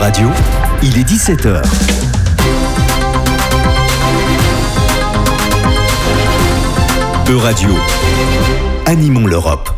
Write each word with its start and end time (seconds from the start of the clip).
Radio, 0.00 0.30
il 0.82 0.98
est 0.98 1.06
17h. 1.06 1.62
E-Radio, 7.28 7.68
animons 8.86 9.26
l'Europe. 9.26 9.68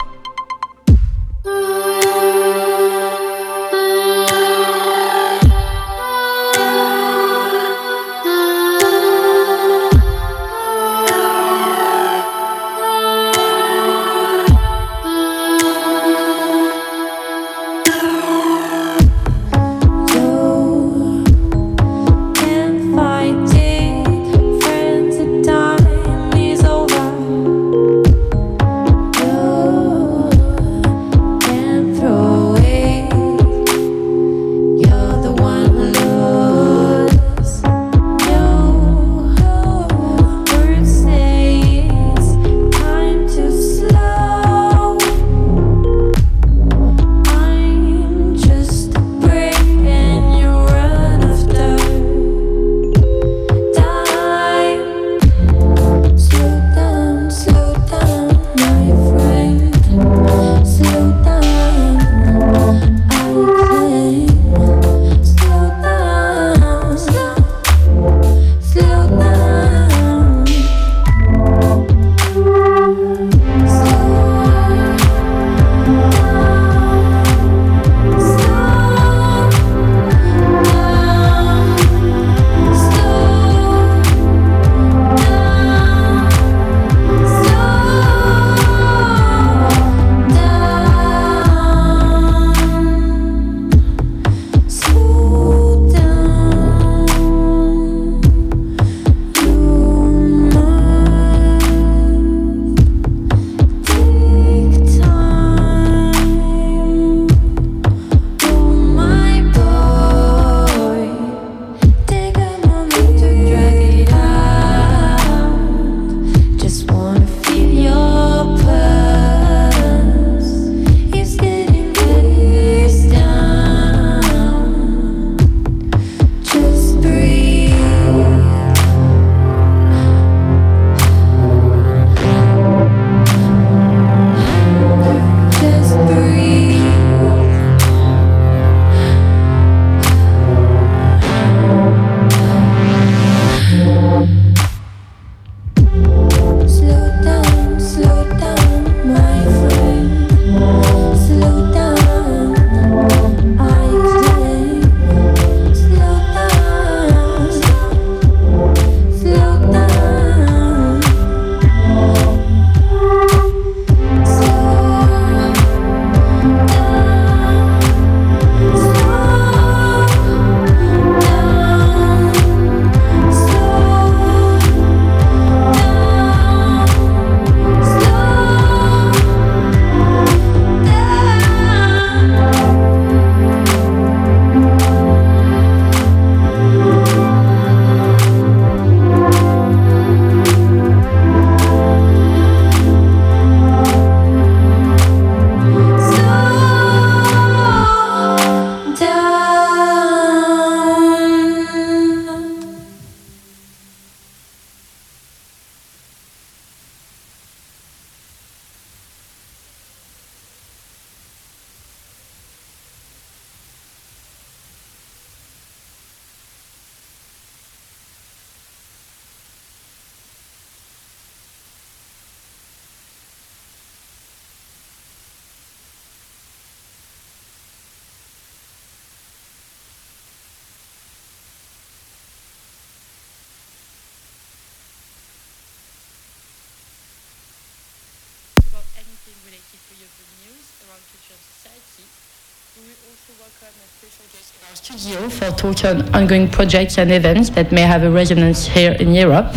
Studio 244.75 245.29
for 245.29 245.51
talk 245.53 245.85
on 245.85 246.15
ongoing 246.15 246.49
projects 246.49 246.99
and 246.99 247.13
events 247.13 247.51
that 247.51 247.71
may 247.71 247.83
have 247.83 248.03
a 248.03 248.11
resonance 248.11 248.67
here 248.67 248.93
in 248.99 249.15
Europe. 249.15 249.55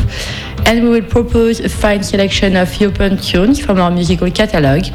And 0.67 0.83
we 0.83 0.89
will 0.89 1.09
propose 1.09 1.59
a 1.61 1.69
fine 1.69 2.03
selection 2.03 2.55
of 2.55 2.79
European 2.79 3.17
tunes 3.17 3.59
from 3.59 3.79
our 3.79 3.89
musical 3.89 4.29
catalogue. 4.29 4.85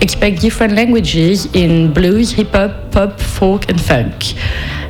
Expect 0.00 0.40
different 0.40 0.74
languages 0.74 1.46
in 1.54 1.92
blues, 1.92 2.30
hip 2.30 2.52
hop, 2.52 2.92
pop, 2.92 3.18
folk, 3.18 3.68
and 3.68 3.80
funk. 3.80 4.34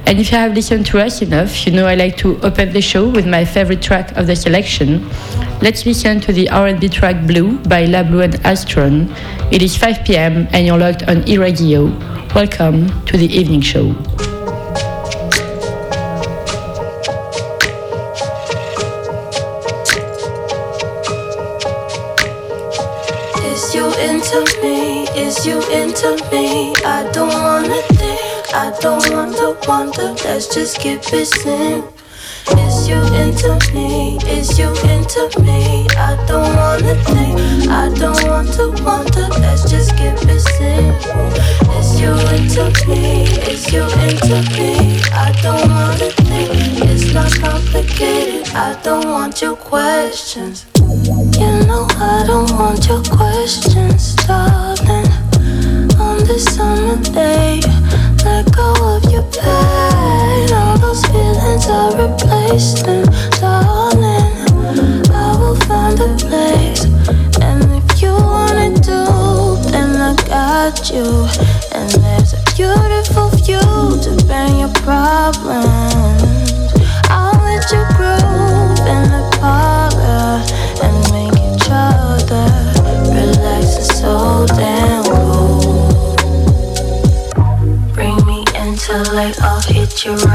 And 0.06 0.20
if 0.20 0.30
you 0.30 0.36
have 0.36 0.52
listened 0.52 0.84
to 0.86 1.00
us 1.00 1.22
enough, 1.22 1.64
you 1.64 1.72
know 1.72 1.86
I 1.86 1.94
like 1.94 2.16
to 2.18 2.38
open 2.42 2.72
the 2.72 2.82
show 2.82 3.08
with 3.08 3.26
my 3.26 3.44
favorite 3.44 3.80
track 3.80 4.12
of 4.16 4.26
the 4.26 4.36
selection. 4.36 5.08
Let's 5.62 5.86
listen 5.86 6.20
to 6.20 6.32
the 6.32 6.50
R&B 6.50 6.88
track 6.88 7.26
Blue 7.26 7.58
by 7.60 7.86
La 7.86 8.02
Blue 8.02 8.20
and 8.20 8.34
Astron. 8.44 9.08
It 9.50 9.62
is 9.62 9.76
5 9.76 10.04
p.m. 10.04 10.48
and 10.52 10.66
you're 10.66 10.78
locked 10.78 11.08
on 11.08 11.26
e-radio. 11.26 12.11
Welcome 12.34 13.04
to 13.04 13.18
the 13.18 13.26
evening 13.26 13.60
show. 13.60 13.90
Is 23.44 23.74
you 23.74 23.86
into 24.00 24.40
me? 24.62 25.04
Is 25.08 25.44
you 25.44 25.60
into 25.70 26.16
me? 26.32 26.74
I 26.86 27.06
don't 27.12 27.28
wanna 27.28 27.82
think 27.98 28.54
I 28.54 28.74
don't 28.80 29.10
want 29.10 29.36
to 29.36 29.54
wonder, 29.68 30.14
let's 30.24 30.54
just 30.54 30.80
simple. 30.80 31.84
Is 31.84 32.01
you 32.92 33.00
into 33.14 33.52
me? 33.72 34.18
Is 34.26 34.58
you 34.58 34.68
into 34.92 35.24
me? 35.40 35.86
I 35.96 36.12
don't 36.28 36.54
wanna 36.56 36.94
think, 37.08 37.70
I 37.70 37.88
don't 37.94 38.22
want 38.28 38.52
to 38.54 38.68
wonder. 38.84 39.28
Let's 39.40 39.70
just 39.70 39.96
keep 39.96 40.16
it 40.28 40.40
simple. 40.58 41.28
Is 41.78 42.00
you 42.00 42.12
into 42.36 42.64
me? 42.88 43.24
Is 43.50 43.72
you 43.72 43.84
into 44.06 44.38
me? 44.56 45.00
I 45.26 45.32
don't 45.42 45.64
wanna 45.70 46.10
think, 46.28 46.50
it's 46.90 47.14
not 47.14 47.32
complicated. 47.32 48.54
I 48.54 48.78
don't 48.82 49.06
want 49.06 49.40
your 49.40 49.56
questions. 49.56 50.66
You 51.40 51.50
know 51.68 51.86
I 51.96 52.24
don't 52.26 52.50
want 52.52 52.86
your 52.88 53.02
questions, 53.04 54.14
darling. 54.26 55.21
Summer 56.24 56.96
day, 57.12 57.60
let 58.24 58.50
go 58.54 58.72
of 58.96 59.04
your 59.12 59.22
pain. 59.22 60.52
All 60.52 60.78
those 60.78 61.04
feelings 61.06 61.66
are 61.68 61.92
replaced, 61.92 62.86
and 62.86 63.06
darling, 63.38 64.32
I 65.12 65.36
will 65.38 65.56
find 65.66 66.00
a 66.00 66.08
place. 66.16 66.84
And 67.40 67.64
if 67.72 68.02
you 68.02 68.12
wanna 68.12 68.70
do, 68.80 69.56
then 69.70 70.00
I 70.00 70.14
got 70.26 70.90
you. 70.90 71.26
And 71.72 71.90
there's 71.90 72.32
a 72.32 72.42
beautiful 72.56 73.28
view 73.30 73.60
to 74.04 74.24
bring 74.26 74.60
your 74.60 74.72
problems. 74.82 75.71
You're. 90.04 90.31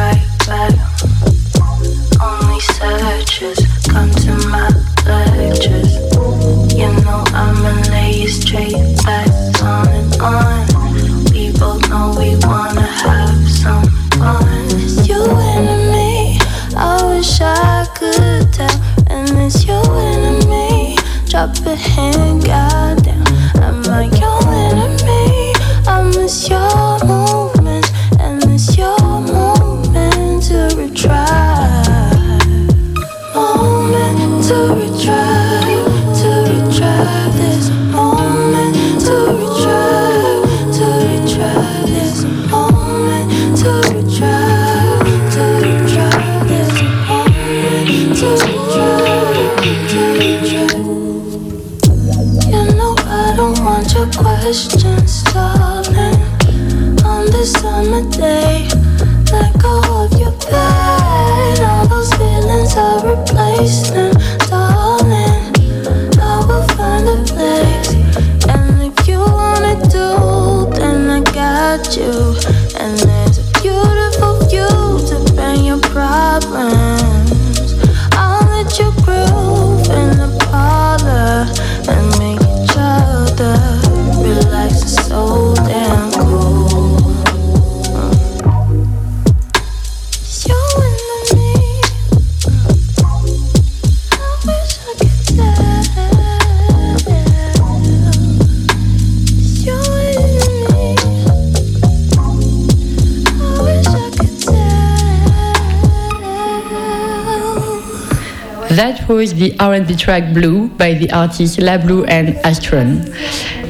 That 108.78 109.10
was 109.10 109.34
the 109.34 109.60
R&B 109.60 109.96
track 109.96 110.36
Blue 110.36 110.68
by 110.68 110.94
the 110.94 111.10
artists 111.12 111.58
La 111.58 111.80
Blue 111.80 112.06
and 112.06 112.36
Astron. 112.46 113.10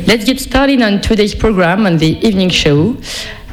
Let's 0.06 0.26
get 0.26 0.38
started 0.38 0.82
on 0.82 1.00
today's 1.00 1.34
program 1.34 1.86
on 1.86 1.96
the 1.96 2.18
evening 2.28 2.50
show. 2.50 2.98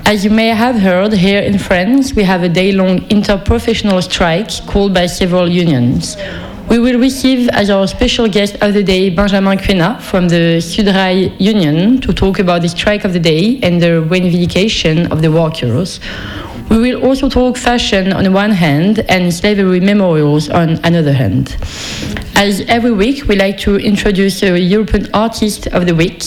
As 0.05 0.25
you 0.25 0.33
may 0.33 0.49
have 0.49 0.75
heard, 0.75 1.13
here 1.13 1.41
in 1.41 1.61
France, 1.61 2.13
we 2.13 2.25
have 2.25 2.43
a 2.43 2.49
day-long 2.49 3.03
interprofessional 3.09 4.03
strike 4.03 4.51
called 4.67 4.93
by 4.95 5.07
several 5.07 5.49
unions. 5.49 6.17
We 6.69 6.81
will 6.81 6.99
receive 6.99 7.49
as 7.51 7.71
our 7.71 7.87
special 7.87 8.27
guest 8.27 8.57
of 8.61 8.75
the 8.75 8.83
day 8.83 9.11
Benjamin 9.11 9.59
Quena 9.59 10.01
from 10.01 10.29
the 10.29 10.59
Sudrail 10.59 11.33
Union 11.39 12.01
to 12.01 12.13
talk 12.13 12.41
about 12.41 12.63
the 12.63 12.69
strike 12.69 13.05
of 13.05 13.13
the 13.13 13.21
day 13.21 13.61
and 13.63 13.81
the 13.81 14.03
reivindication 14.11 15.09
of 15.13 15.23
the 15.23 15.31
workers. 15.31 16.01
We 16.71 16.79
will 16.79 17.05
also 17.05 17.29
talk 17.29 17.57
fashion 17.57 18.13
on 18.13 18.25
the 18.25 18.33
one 18.33 18.51
hand 18.51 19.01
and 19.09 19.33
slavery 19.33 19.81
memorials 19.81 20.49
on 20.49 20.81
another 20.85 21.13
hand. 21.13 21.57
As 22.37 22.63
every 22.63 22.91
week, 22.91 23.29
we 23.29 23.37
like 23.37 23.59
to 23.59 23.77
introduce 23.77 24.43
a 24.43 24.59
European 24.59 25.09
Artist 25.15 25.67
of 25.69 25.87
the 25.87 25.95
Week, 25.95 26.23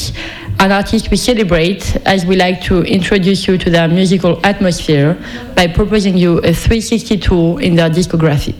an 0.60 0.72
artist 0.72 1.12
we 1.12 1.18
celebrate 1.18 1.98
as 2.06 2.26
we 2.26 2.36
like 2.36 2.62
to 2.62 2.82
introduce 2.84 3.48
you 3.48 3.58
to 3.58 3.70
their 3.70 3.88
musical 3.88 4.40
atmosphere 4.46 5.18
by 5.56 5.68
proposing 5.68 6.18
you 6.18 6.38
a 6.40 6.54
360 6.54 7.18
tour 7.18 7.62
in 7.62 7.76
their 7.76 7.90
discography. 7.90 8.56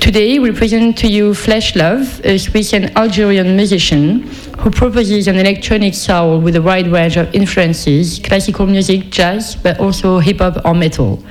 Today, 0.00 0.38
we 0.38 0.52
present 0.52 0.96
to 0.98 1.08
you 1.08 1.34
Flesh 1.34 1.74
Love, 1.74 2.24
a 2.24 2.38
Swiss 2.38 2.72
and 2.72 2.96
Algerian 2.96 3.56
musician 3.56 4.22
who 4.58 4.70
proposes 4.70 5.26
an 5.26 5.36
electronic 5.36 5.92
soul 5.92 6.40
with 6.40 6.56
a 6.56 6.62
wide 6.62 6.86
range 6.86 7.16
of 7.16 7.34
influences 7.34 8.18
classical 8.20 8.66
music, 8.66 9.10
jazz, 9.10 9.56
but 9.56 9.78
also 9.80 10.18
hip 10.18 10.38
hop 10.38 10.64
or 10.64 10.74
metal. 10.74 11.22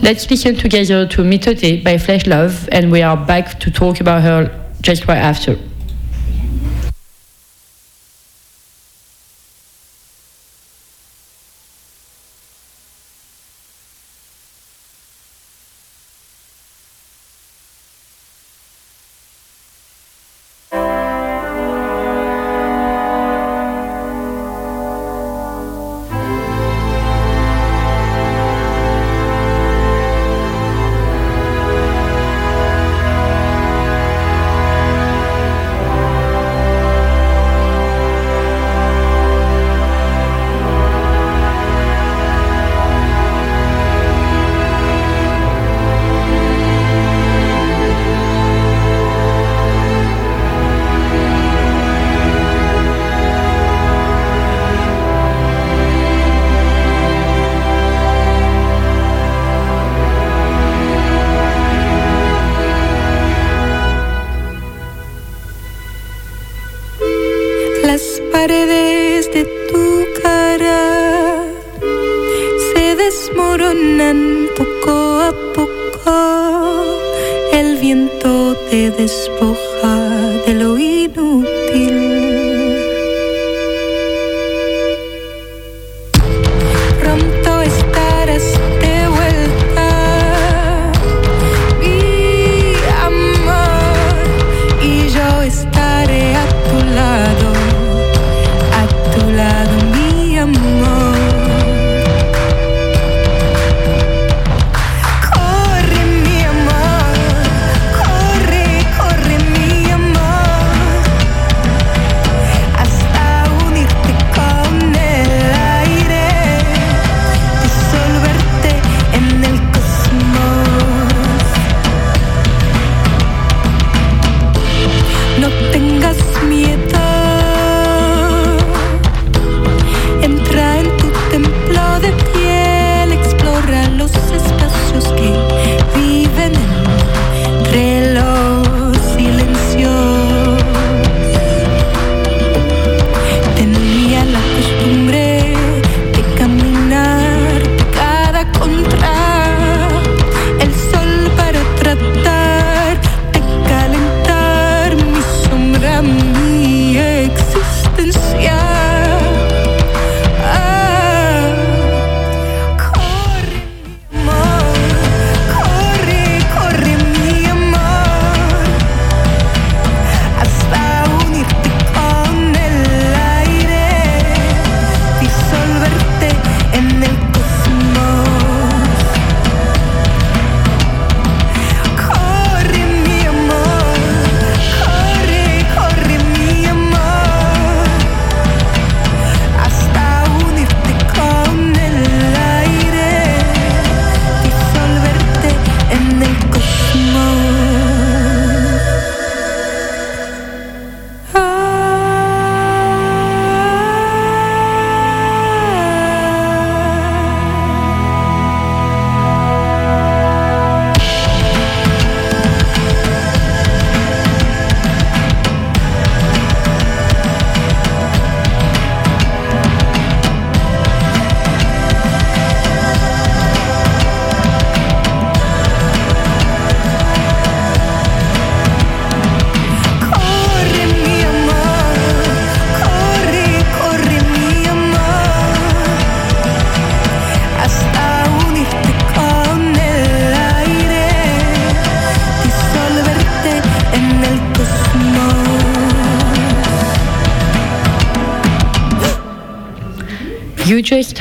Let's 0.00 0.30
listen 0.30 0.56
together 0.56 1.06
to 1.08 1.22
Mitote 1.22 1.82
by 1.82 1.98
Flesh 1.98 2.26
Love, 2.26 2.68
and 2.70 2.92
we 2.92 3.02
are 3.02 3.16
back 3.16 3.58
to 3.60 3.70
talk 3.70 4.00
about 4.00 4.22
her 4.22 4.70
just 4.82 5.08
right 5.08 5.18
after. 5.18 5.58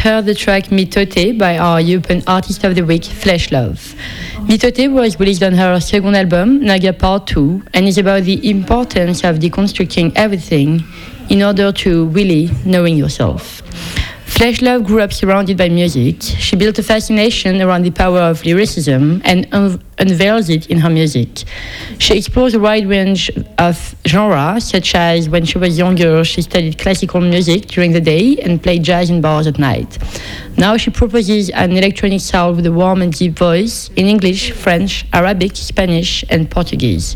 Heard 0.01 0.25
the 0.25 0.33
track 0.33 0.63
Mitote 0.71 1.37
by 1.37 1.59
our 1.59 1.79
European 1.79 2.23
Artist 2.25 2.63
of 2.63 2.73
the 2.73 2.83
Week, 2.83 3.03
Flesh 3.03 3.51
Love. 3.51 3.93
Mitote 4.47 4.91
was 4.91 5.19
released 5.19 5.43
on 5.43 5.53
her 5.53 5.79
second 5.79 6.15
album, 6.15 6.59
Naga 6.65 6.91
Part 6.91 7.27
2, 7.27 7.61
and 7.75 7.87
is 7.87 7.99
about 7.99 8.23
the 8.23 8.49
importance 8.49 9.23
of 9.23 9.35
deconstructing 9.37 10.11
everything 10.15 10.83
in 11.29 11.43
order 11.43 11.71
to 11.71 12.07
really 12.07 12.49
knowing 12.65 12.97
yourself. 12.97 13.61
Flesh 14.41 14.63
Love 14.63 14.85
grew 14.85 15.01
up 15.01 15.13
surrounded 15.13 15.55
by 15.55 15.69
music. 15.69 16.19
She 16.19 16.55
built 16.55 16.79
a 16.79 16.81
fascination 16.81 17.61
around 17.61 17.83
the 17.83 17.91
power 17.91 18.21
of 18.21 18.43
lyricism 18.43 19.21
and 19.23 19.47
un- 19.51 19.79
unveils 19.99 20.49
it 20.49 20.65
in 20.65 20.79
her 20.79 20.89
music. 20.89 21.43
She 21.99 22.17
explores 22.17 22.55
a 22.55 22.59
wide 22.59 22.89
range 22.89 23.29
of 23.59 23.95
genres, 24.07 24.63
such 24.63 24.95
as 24.95 25.29
when 25.29 25.45
she 25.45 25.59
was 25.59 25.77
younger, 25.77 26.23
she 26.23 26.41
studied 26.41 26.79
classical 26.79 27.21
music 27.21 27.67
during 27.67 27.91
the 27.91 28.01
day 28.01 28.37
and 28.37 28.63
played 28.63 28.81
jazz 28.81 29.11
in 29.11 29.21
bars 29.21 29.45
at 29.45 29.59
night. 29.59 29.99
Now 30.57 30.77
she 30.77 30.91
proposes 30.91 31.49
an 31.49 31.71
electronic 31.71 32.21
sound 32.21 32.57
with 32.57 32.65
a 32.65 32.71
warm 32.71 33.01
and 33.01 33.11
deep 33.11 33.33
voice 33.37 33.89
in 33.95 34.05
English, 34.05 34.51
French, 34.51 35.05
Arabic, 35.11 35.55
Spanish, 35.55 36.23
and 36.29 36.49
Portuguese. 36.51 37.15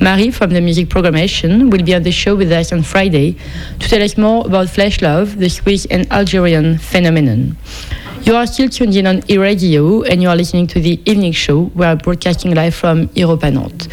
Marie 0.00 0.30
from 0.30 0.50
the 0.50 0.60
music 0.60 0.88
programmation 0.88 1.70
will 1.70 1.82
be 1.82 1.94
on 1.94 2.02
the 2.02 2.12
show 2.12 2.34
with 2.34 2.50
us 2.50 2.72
on 2.72 2.82
Friday 2.82 3.36
to 3.78 3.88
tell 3.88 4.02
us 4.02 4.16
more 4.16 4.46
about 4.46 4.70
Flesh 4.70 5.02
Love, 5.02 5.38
the 5.38 5.50
Swiss 5.50 5.86
and 5.90 6.10
Algerian 6.10 6.78
phenomenon. 6.78 7.56
You 8.22 8.34
are 8.36 8.46
still 8.46 8.68
tuned 8.68 8.94
in 8.96 9.06
on 9.06 9.22
e-radio 9.30 10.02
and 10.02 10.22
you 10.22 10.28
are 10.28 10.36
listening 10.36 10.66
to 10.68 10.80
the 10.80 11.00
evening 11.10 11.32
show. 11.32 11.70
We 11.74 11.86
are 11.86 11.96
broadcasting 11.96 12.54
live 12.54 12.74
from 12.74 13.08
Europa 13.14 13.50
Nantes. 13.50 13.88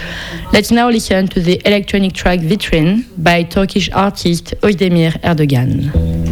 Let's 0.51 0.71
now 0.71 0.89
listen 0.89 1.27
to 1.29 1.41
the 1.41 1.61
electronic 1.65 2.13
track 2.13 2.39
Vitrine 2.39 3.05
by 3.17 3.43
Turkish 3.43 3.89
artist 3.91 4.53
Ozdemir 4.61 5.11
Erdogan. 5.21 6.24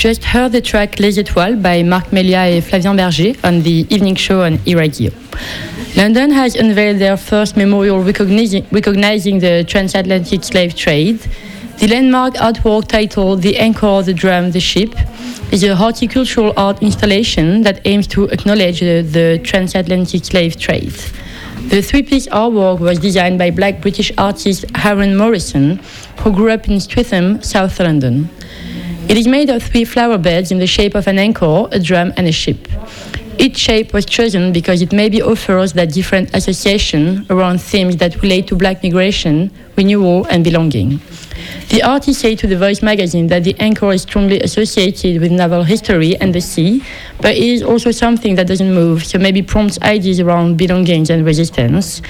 Just 0.00 0.24
heard 0.24 0.50
the 0.50 0.62
track 0.62 0.98
Les 0.98 1.18
Étoiles 1.18 1.60
by 1.60 1.82
Marc 1.82 2.10
Melia 2.10 2.50
et 2.50 2.62
Flavien 2.62 2.94
Berger 2.94 3.36
on 3.44 3.60
the 3.60 3.86
evening 3.90 4.16
show 4.16 4.40
on 4.40 4.58
e-radio. 4.66 5.10
London 5.94 6.30
has 6.30 6.54
unveiled 6.56 6.98
their 6.98 7.18
first 7.18 7.54
memorial 7.54 8.02
recognizing, 8.02 8.64
recognizing 8.72 9.40
the 9.40 9.62
transatlantic 9.64 10.42
slave 10.42 10.74
trade. 10.74 11.18
The 11.80 11.88
landmark 11.88 12.36
artwork 12.36 12.88
titled 12.88 13.42
The 13.42 13.58
Anchor, 13.58 14.00
the 14.02 14.14
Drum, 14.14 14.52
the 14.52 14.60
Ship 14.60 14.90
is 15.52 15.62
a 15.64 15.76
horticultural 15.76 16.54
art 16.56 16.82
installation 16.82 17.60
that 17.64 17.82
aims 17.84 18.06
to 18.06 18.24
acknowledge 18.28 18.80
the, 18.80 19.02
the 19.02 19.38
transatlantic 19.44 20.24
slave 20.24 20.58
trade. 20.58 20.94
The 21.68 21.82
three-piece 21.82 22.26
artwork 22.28 22.80
was 22.80 22.98
designed 22.98 23.38
by 23.38 23.50
black 23.50 23.82
British 23.82 24.10
artist 24.16 24.64
Aaron 24.82 25.14
Morrison, 25.14 25.78
who 26.20 26.32
grew 26.32 26.50
up 26.50 26.68
in 26.68 26.80
Streatham, 26.80 27.42
South 27.42 27.78
London. 27.78 28.30
It 29.10 29.16
is 29.16 29.26
made 29.26 29.50
of 29.50 29.64
three 29.64 29.84
flower 29.84 30.18
beds 30.18 30.52
in 30.52 30.60
the 30.60 30.68
shape 30.68 30.94
of 30.94 31.08
an 31.08 31.18
anchor, 31.18 31.66
a 31.72 31.80
drum, 31.80 32.12
and 32.16 32.28
a 32.28 32.32
ship. 32.32 32.68
Each 33.38 33.56
shape 33.56 33.92
was 33.92 34.06
chosen 34.06 34.52
because 34.52 34.82
it 34.82 34.92
maybe 34.92 35.20
offers 35.20 35.72
that 35.72 35.92
different 35.92 36.32
association 36.32 37.26
around 37.28 37.60
themes 37.60 37.96
that 37.96 38.22
relate 38.22 38.46
to 38.46 38.54
black 38.54 38.84
migration, 38.84 39.50
renewal, 39.76 40.26
and 40.26 40.44
belonging. 40.44 41.00
The 41.70 41.82
artist 41.82 42.20
said 42.20 42.38
to 42.38 42.46
The 42.46 42.56
Voice 42.56 42.82
magazine 42.82 43.26
that 43.26 43.42
the 43.42 43.56
anchor 43.58 43.90
is 43.90 44.02
strongly 44.02 44.38
associated 44.42 45.20
with 45.20 45.32
naval 45.32 45.64
history 45.64 46.16
and 46.18 46.32
the 46.32 46.40
sea, 46.40 46.84
but 47.20 47.34
it 47.34 47.42
is 47.42 47.64
also 47.64 47.90
something 47.90 48.36
that 48.36 48.46
doesn't 48.46 48.72
move, 48.72 49.04
so 49.04 49.18
maybe 49.18 49.42
prompts 49.42 49.76
ideas 49.82 50.20
around 50.20 50.56
belongings 50.56 51.10
and 51.10 51.26
resistance. 51.26 52.00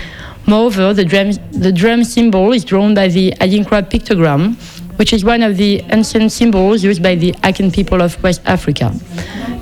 Moreover, 0.47 0.93
the 0.93 1.07
drum, 1.07 1.33
the 1.53 1.73
drum 1.73 2.05
symbol 2.05 2.53
is 2.53 2.63
drawn 2.63 2.93
by 2.93 3.09
the 3.09 3.33
Adinkra 3.41 3.89
pictogram, 3.89 4.57
which 5.01 5.15
is 5.15 5.25
one 5.25 5.43
of 5.43 5.57
the 5.57 5.81
ancient 5.89 6.31
symbols 6.31 6.85
used 6.85 7.03
by 7.03 7.15
the 7.15 7.33
Akan 7.41 7.73
people 7.73 8.03
of 8.03 8.23
West 8.23 8.43
Africa. 8.45 8.93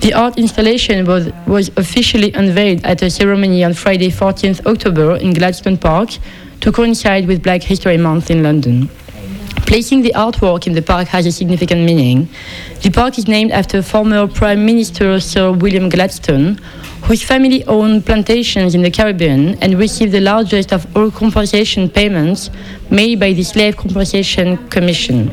The 0.01 0.13
art 0.13 0.37
installation 0.37 1.07
was, 1.07 1.31
was 1.47 1.71
officially 1.77 2.33
unveiled 2.33 2.85
at 2.85 3.03
a 3.03 3.09
ceremony 3.09 3.63
on 3.63 3.73
Friday, 3.73 4.11
14th 4.11 4.67
October 4.67 5.15
in 5.15 5.35
Gladstone 5.35 5.77
Park 5.77 6.11
to 6.63 6.73
coincide 6.73 7.29
with 7.29 7.45
Black 7.45 7.63
History 7.63 7.97
Month 7.97 8.33
in 8.33 8.43
London. 8.43 8.91
Placing 9.67 10.03
the 10.03 10.13
artwork 10.15 10.67
in 10.67 10.73
the 10.73 10.83
park 10.83 11.09
has 11.09 11.27
a 11.27 11.33
significant 11.33 11.83
meaning. 11.83 12.29
The 12.83 12.91
park 12.91 13.19
is 13.19 13.29
named 13.29 13.53
after 13.53 13.83
former 13.83 14.27
Prime 14.27 14.65
Minister 14.65 15.21
Sir 15.21 15.53
William 15.53 15.89
Gladstone, 15.89 16.59
whose 17.03 17.23
family 17.23 17.65
owned 17.67 18.07
plantations 18.07 18.75
in 18.75 18.83
the 18.83 18.91
Caribbean 18.91 19.57
and 19.63 19.79
received 19.79 20.13
the 20.13 20.21
largest 20.21 20.73
of 20.73 20.87
all 20.97 21.11
compensation 21.11 21.89
payments 21.89 22.51
made 22.91 23.21
by 23.21 23.33
the 23.33 23.43
Slave 23.43 23.77
Compensation 23.77 24.57
Commission. 24.69 25.31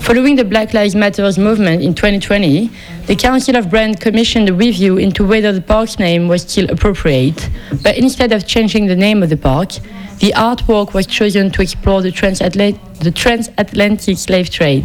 Following 0.00 0.36
the 0.36 0.44
Black 0.44 0.72
Lives 0.72 0.94
Matter 0.94 1.22
movement 1.38 1.82
in 1.82 1.94
2020, 1.94 2.70
the 3.06 3.14
Council 3.14 3.56
of 3.56 3.68
Brand 3.68 4.00
commissioned 4.00 4.48
a 4.48 4.54
review 4.54 4.96
into 4.96 5.26
whether 5.26 5.52
the 5.52 5.60
park's 5.60 5.98
name 5.98 6.28
was 6.28 6.42
still 6.42 6.70
appropriate, 6.70 7.50
but 7.82 7.96
instead 7.98 8.32
of 8.32 8.46
changing 8.46 8.86
the 8.86 8.96
name 8.96 9.22
of 9.22 9.28
the 9.28 9.36
park, 9.36 9.72
the 10.20 10.32
artwork 10.34 10.94
was 10.94 11.06
chosen 11.06 11.50
to 11.50 11.62
explore 11.62 12.00
the, 12.00 12.10
transatla- 12.10 12.78
the 13.00 13.10
transatlantic 13.10 14.16
slave 14.16 14.48
trade. 14.48 14.84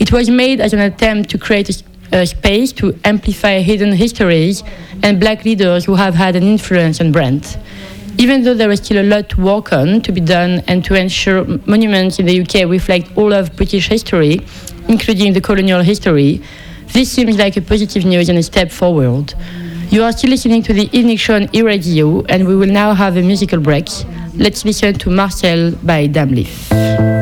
It 0.00 0.10
was 0.12 0.28
made 0.28 0.60
as 0.60 0.72
an 0.72 0.80
attempt 0.80 1.30
to 1.30 1.38
create 1.38 1.82
a 2.12 2.26
space 2.26 2.72
to 2.72 2.98
amplify 3.04 3.60
hidden 3.60 3.92
histories 3.92 4.64
and 5.02 5.20
black 5.20 5.44
leaders 5.44 5.84
who 5.84 5.94
have 5.94 6.14
had 6.14 6.34
an 6.34 6.42
influence 6.42 7.00
on 7.00 7.12
brand. 7.12 7.58
Even 8.20 8.42
though 8.42 8.54
there 8.54 8.70
is 8.72 8.80
still 8.80 9.00
a 9.00 9.06
lot 9.06 9.28
to 9.28 9.40
work 9.40 9.72
on 9.72 10.00
to 10.02 10.10
be 10.10 10.20
done 10.20 10.60
and 10.66 10.84
to 10.84 10.94
ensure 10.94 11.44
monuments 11.66 12.18
in 12.18 12.26
the 12.26 12.40
UK 12.40 12.68
reflect 12.68 13.16
all 13.16 13.32
of 13.32 13.54
British 13.54 13.88
history, 13.88 14.40
including 14.88 15.32
the 15.32 15.40
colonial 15.40 15.82
history, 15.82 16.42
this 16.88 17.12
seems 17.12 17.38
like 17.38 17.56
a 17.56 17.62
positive 17.62 18.04
news 18.04 18.28
and 18.28 18.36
a 18.36 18.42
step 18.42 18.72
forward. 18.72 19.34
You 19.90 20.02
are 20.02 20.10
still 20.10 20.30
listening 20.30 20.64
to 20.64 20.72
the 20.72 20.90
evening 20.92 21.16
show 21.16 21.36
on 21.36 21.48
e-radio, 21.54 22.22
and 22.24 22.46
we 22.48 22.56
will 22.56 22.72
now 22.72 22.92
have 22.92 23.16
a 23.16 23.22
musical 23.22 23.60
break. 23.60 23.88
Let's 24.34 24.64
listen 24.64 24.94
to 24.98 25.10
Marcel 25.10 25.70
by 25.84 26.08
Damleaf. 26.08 27.17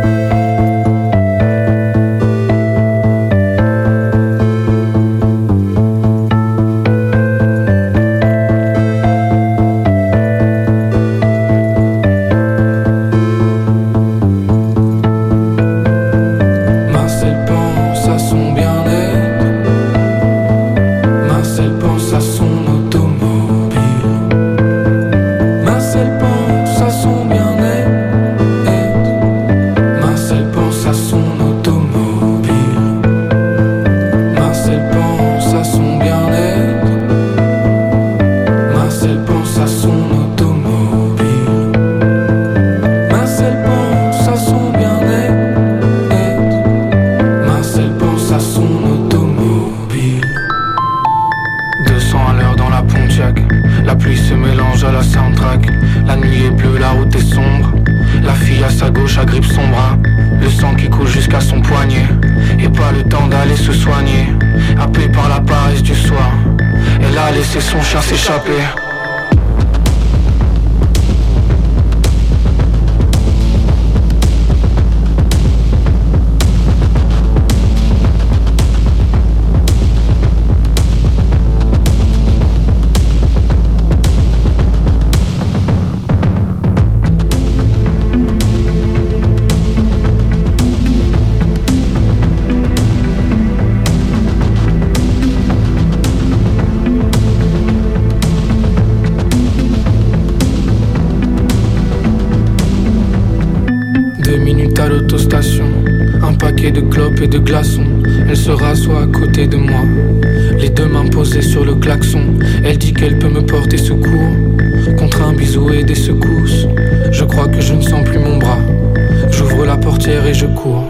Et 120.25 120.35
je 120.35 120.47
cours. 120.47 120.85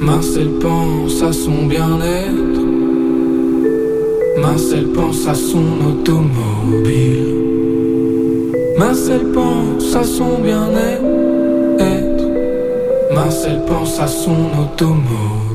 Marcel 0.00 0.48
pense 0.60 1.22
à 1.22 1.32
son 1.32 1.66
bien-être. 1.66 2.60
Marcel 4.40 4.86
pense 4.88 5.26
à 5.26 5.34
son 5.34 5.64
automobile. 5.90 7.34
Marcel 8.78 9.22
pense 9.32 9.96
à 9.96 10.04
son 10.04 10.38
bien-être. 10.38 12.24
Marcel 13.14 13.60
pense 13.66 13.98
à 14.00 14.06
son 14.06 14.50
automobile. 14.62 15.47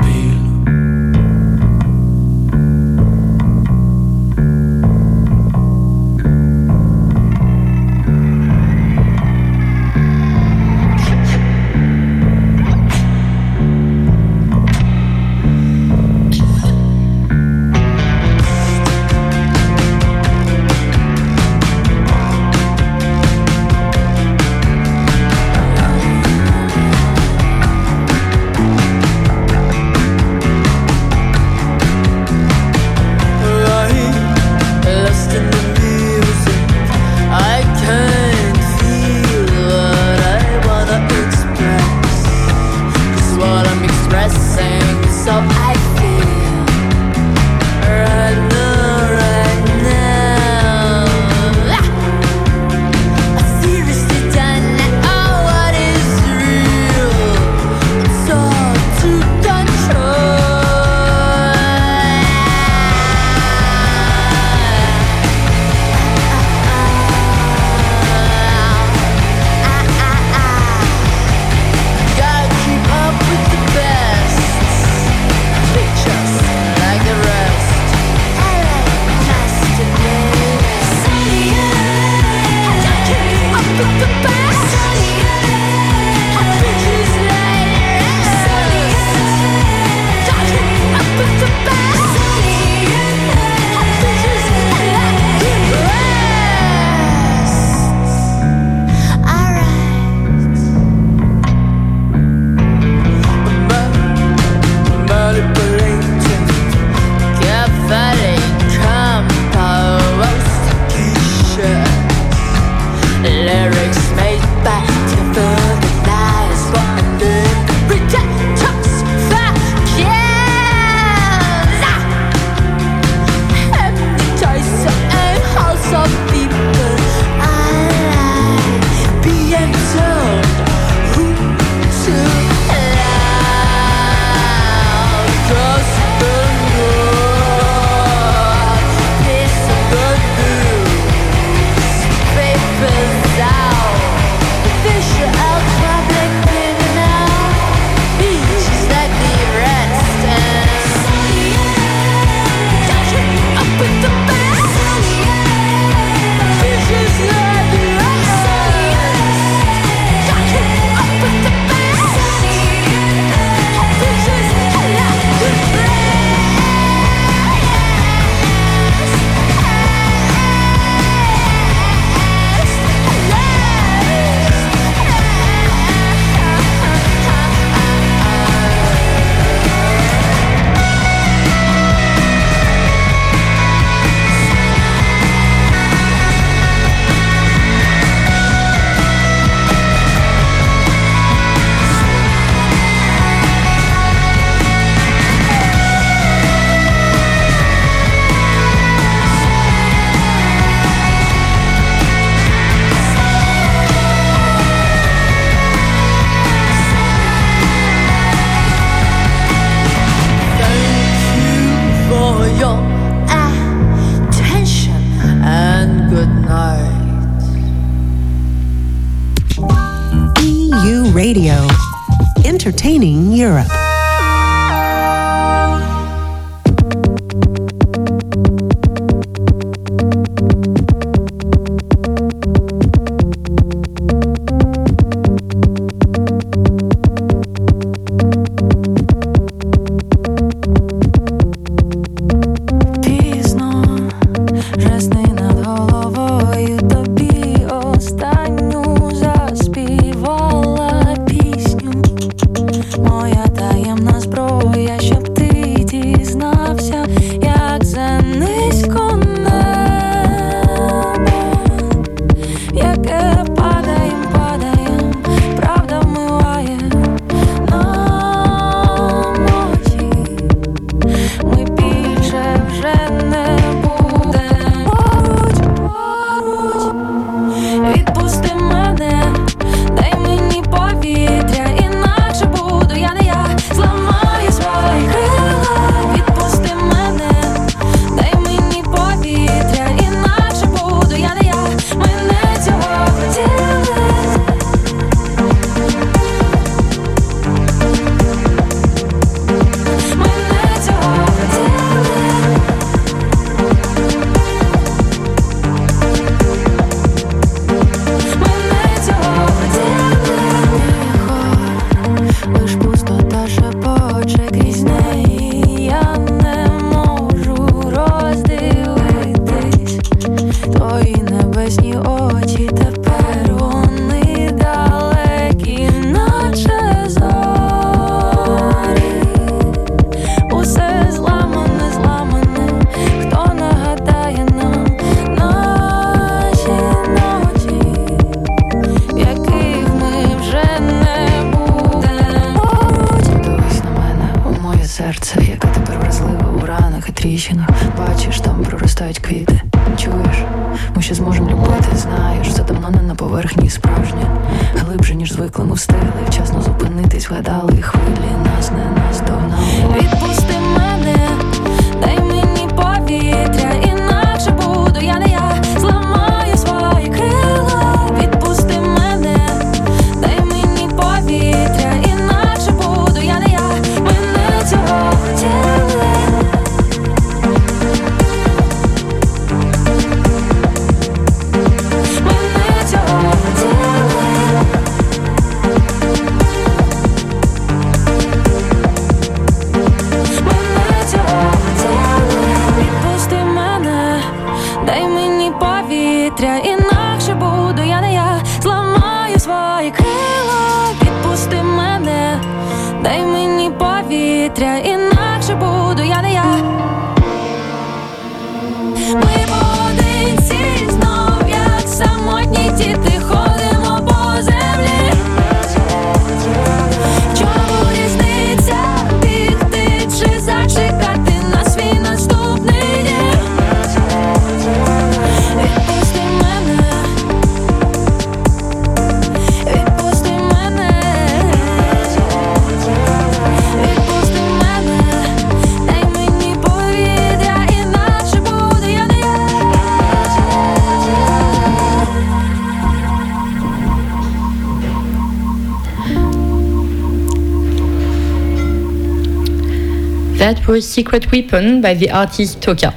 That 450.43 450.67
was 450.67 450.81
Secret 450.81 451.31
Weapon 451.31 451.79
by 451.79 451.93
the 451.93 452.11
artist 452.11 452.59
Toka. 452.59 452.93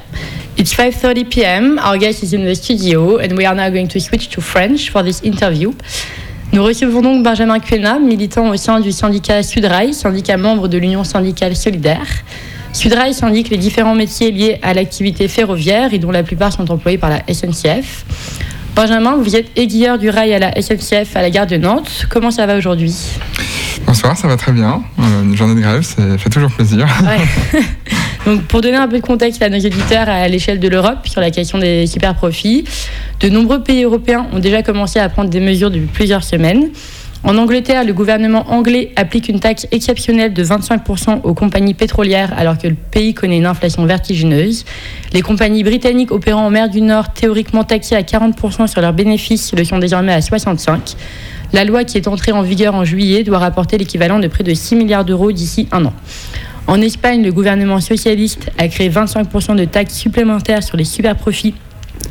It's 0.56 0.74
5:30 0.74 1.30
p.m. 1.30 1.78
Our 1.78 1.96
guest 1.96 2.24
is 2.24 2.32
in 2.32 2.44
the 2.44 2.56
studio 2.56 3.18
and 3.18 3.36
we 3.38 3.46
are 3.46 3.54
now 3.54 3.70
going 3.70 3.86
to 3.86 4.00
switch 4.00 4.30
to 4.30 4.40
French 4.40 4.90
for 4.90 5.04
this 5.04 5.22
interview. 5.22 5.72
Nous 6.52 6.64
recevons 6.64 7.02
donc 7.02 7.22
Benjamin 7.22 7.60
Quena, 7.60 8.00
militant 8.00 8.50
au 8.50 8.56
sein 8.56 8.80
du 8.80 8.90
syndicat 8.90 9.44
Sudrail, 9.44 9.94
syndicat 9.94 10.36
membre 10.36 10.66
de 10.66 10.76
l'Union 10.76 11.04
syndicale 11.04 11.54
solidaire. 11.54 12.08
Sudrail 12.72 13.14
syndique 13.14 13.48
les 13.50 13.58
différents 13.58 13.94
métiers 13.94 14.32
liés 14.32 14.58
à 14.62 14.74
l'activité 14.74 15.28
ferroviaire 15.28 15.94
et 15.94 16.00
dont 16.00 16.10
la 16.10 16.24
plupart 16.24 16.52
sont 16.52 16.68
employés 16.68 16.98
par 16.98 17.10
la 17.10 17.22
SNCF. 17.32 18.04
Benjamin, 18.74 19.18
vous 19.18 19.36
êtes 19.36 19.56
aiguilleur 19.56 19.98
du 19.98 20.10
rail 20.10 20.34
à 20.34 20.40
la 20.40 20.60
SNCF 20.60 21.14
à 21.14 21.22
la 21.22 21.30
gare 21.30 21.46
de 21.46 21.58
Nantes. 21.58 22.06
Comment 22.10 22.32
ça 22.32 22.44
va 22.44 22.56
aujourd'hui? 22.56 22.92
Bonsoir, 23.86 24.16
ça 24.16 24.26
va 24.26 24.36
très 24.36 24.50
bien. 24.50 24.82
Euh, 24.98 25.22
une 25.22 25.36
journée 25.36 25.54
de 25.54 25.60
grève, 25.60 25.82
ça 25.82 26.18
fait 26.18 26.28
toujours 26.28 26.50
plaisir. 26.50 26.86
Ouais. 27.04 27.60
Donc, 28.26 28.42
pour 28.42 28.60
donner 28.60 28.76
un 28.76 28.88
peu 28.88 28.96
de 28.96 29.06
contexte 29.06 29.40
à 29.42 29.48
nos 29.48 29.58
auditeurs 29.58 30.08
à 30.08 30.26
l'échelle 30.26 30.58
de 30.58 30.68
l'Europe 30.68 31.06
sur 31.06 31.20
la 31.20 31.30
question 31.30 31.58
des 31.58 31.86
super 31.86 32.16
profits, 32.16 32.64
de 33.20 33.28
nombreux 33.28 33.62
pays 33.62 33.84
européens 33.84 34.26
ont 34.32 34.40
déjà 34.40 34.64
commencé 34.64 34.98
à 34.98 35.08
prendre 35.08 35.30
des 35.30 35.38
mesures 35.38 35.70
depuis 35.70 35.86
plusieurs 35.86 36.24
semaines. 36.24 36.70
En 37.22 37.38
Angleterre, 37.38 37.84
le 37.84 37.92
gouvernement 37.92 38.50
anglais 38.50 38.92
applique 38.96 39.28
une 39.28 39.40
taxe 39.40 39.66
exceptionnelle 39.70 40.32
de 40.32 40.44
25% 40.44 41.22
aux 41.22 41.34
compagnies 41.34 41.74
pétrolières 41.74 42.32
alors 42.36 42.58
que 42.58 42.68
le 42.68 42.74
pays 42.74 43.14
connaît 43.14 43.38
une 43.38 43.46
inflation 43.46 43.84
vertigineuse. 43.84 44.64
Les 45.12 45.22
compagnies 45.22 45.64
britanniques 45.64 46.12
opérant 46.12 46.46
en 46.46 46.50
mer 46.50 46.68
du 46.68 46.80
Nord, 46.80 47.12
théoriquement 47.12 47.64
taxées 47.64 47.96
à 47.96 48.02
40% 48.02 48.66
sur 48.66 48.80
leurs 48.80 48.92
bénéfices, 48.92 49.52
le 49.56 49.64
sont 49.64 49.78
désormais 49.78 50.12
à 50.12 50.20
65%. 50.20 50.96
La 51.56 51.64
loi 51.64 51.84
qui 51.84 51.96
est 51.96 52.06
entrée 52.06 52.32
en 52.32 52.42
vigueur 52.42 52.74
en 52.74 52.84
juillet 52.84 53.22
doit 53.22 53.38
rapporter 53.38 53.78
l'équivalent 53.78 54.18
de 54.18 54.28
près 54.28 54.44
de 54.44 54.52
6 54.52 54.76
milliards 54.76 55.06
d'euros 55.06 55.32
d'ici 55.32 55.68
un 55.72 55.86
an. 55.86 55.94
En 56.66 56.82
Espagne, 56.82 57.22
le 57.24 57.32
gouvernement 57.32 57.80
socialiste 57.80 58.50
a 58.58 58.68
créé 58.68 58.90
25% 58.90 59.56
de 59.56 59.64
taxes 59.64 59.94
supplémentaires 59.94 60.62
sur 60.62 60.76
les 60.76 60.84
super 60.84 61.16
profits 61.16 61.54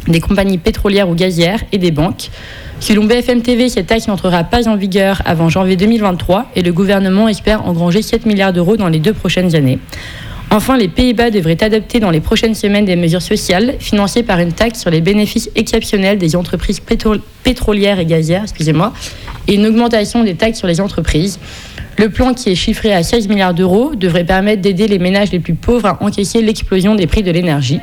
des 0.08 0.20
compagnies 0.20 0.58
pétrolières 0.58 1.08
ou 1.08 1.14
gazières 1.14 1.60
et 1.72 1.78
des 1.78 1.92
banques. 1.92 2.32
Selon 2.80 3.04
BFM 3.04 3.44
TV, 3.44 3.70
cette 3.70 3.86
taxe 3.86 4.08
n'entrera 4.08 4.44
pas 4.44 4.68
en 4.68 4.78
vigueur 4.78 5.22
avant 5.26 5.48
janvier 5.48 5.76
2023 5.76 6.48
et 6.56 6.64
le 6.64 6.74
gouvernement 6.74 7.28
espère 7.28 7.68
engranger 7.68 8.02
7 8.02 8.26
milliards 8.26 8.52
d'euros 8.52 8.78
dans 8.78 8.90
les 8.90 8.98
deux 8.98 9.14
prochaines 9.14 9.56
années. 9.56 9.78
Enfin, 10.52 10.78
les 10.78 10.88
Pays-Bas 10.88 11.32
devraient 11.32 11.62
adopter 11.64 12.00
dans 12.00 12.12
les 12.12 12.20
prochaines 12.20 12.54
semaines 12.56 12.86
des 12.86 12.96
mesures 12.96 13.22
sociales 13.22 13.76
financées 13.80 14.24
par 14.24 14.40
une 14.40 14.54
taxe 14.54 14.80
sur 14.80 14.90
les 14.92 15.02
bénéfices 15.02 15.50
exceptionnels 15.56 16.18
des 16.18 16.36
entreprises 16.36 16.80
pétro- 16.80 17.20
pétrolières 17.44 18.00
et 18.00 18.06
gazières, 18.06 18.44
excusez-moi, 18.44 18.94
et 19.48 19.56
une 19.56 19.66
augmentation 19.66 20.24
des 20.24 20.36
taxes 20.36 20.60
sur 20.60 20.68
les 20.68 20.82
entreprises. 20.82 21.40
Le 21.98 22.10
plan, 22.10 22.34
qui 22.34 22.50
est 22.50 22.56
chiffré 22.56 22.94
à 22.94 23.04
16 23.04 23.30
milliards 23.30 23.54
d'euros, 23.54 23.96
devrait 23.96 24.26
permettre 24.26 24.62
d'aider 24.62 24.88
les 24.88 25.00
ménages 25.00 25.32
les 25.32 25.40
plus 25.40 25.54
pauvres 25.54 25.86
à 25.86 26.04
encaisser 26.04 26.42
l'explosion 26.42 26.96
des 26.96 27.08
prix 27.08 27.24
de 27.24 27.32
l'énergie. 27.32 27.80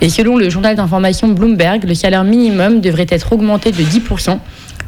Et 0.00 0.08
selon 0.08 0.36
le 0.36 0.50
journal 0.50 0.74
d'information 0.74 1.28
Bloomberg, 1.28 1.84
le 1.84 1.94
salaire 1.94 2.24
minimum 2.24 2.80
devrait 2.80 3.06
être 3.08 3.32
augmenté 3.32 3.70
de 3.70 3.82
10%, 3.82 4.38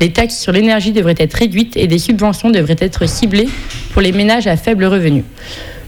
les 0.00 0.10
taxes 0.12 0.38
sur 0.38 0.52
l'énergie 0.52 0.92
devraient 0.92 1.14
être 1.18 1.34
réduites 1.34 1.76
et 1.76 1.86
des 1.86 1.98
subventions 1.98 2.50
devraient 2.50 2.76
être 2.78 3.08
ciblées 3.08 3.48
pour 3.92 4.02
les 4.02 4.12
ménages 4.12 4.46
à 4.46 4.56
faible 4.56 4.84
revenu. 4.84 5.24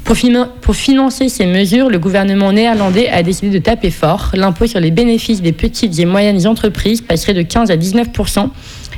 Pour, 0.08 0.16
finan- 0.16 0.48
pour 0.62 0.74
financer 0.74 1.28
ces 1.28 1.44
mesures, 1.44 1.90
le 1.90 1.98
gouvernement 1.98 2.50
néerlandais 2.50 3.10
a 3.10 3.22
décidé 3.22 3.50
de 3.50 3.58
taper 3.62 3.90
fort. 3.90 4.30
L'impôt 4.32 4.66
sur 4.66 4.80
les 4.80 4.90
bénéfices 4.90 5.42
des 5.42 5.52
petites 5.52 5.98
et 5.98 6.06
moyennes 6.06 6.46
entreprises 6.46 7.02
passerait 7.02 7.34
de 7.34 7.42
15 7.42 7.70
à 7.70 7.76
19% 7.76 8.48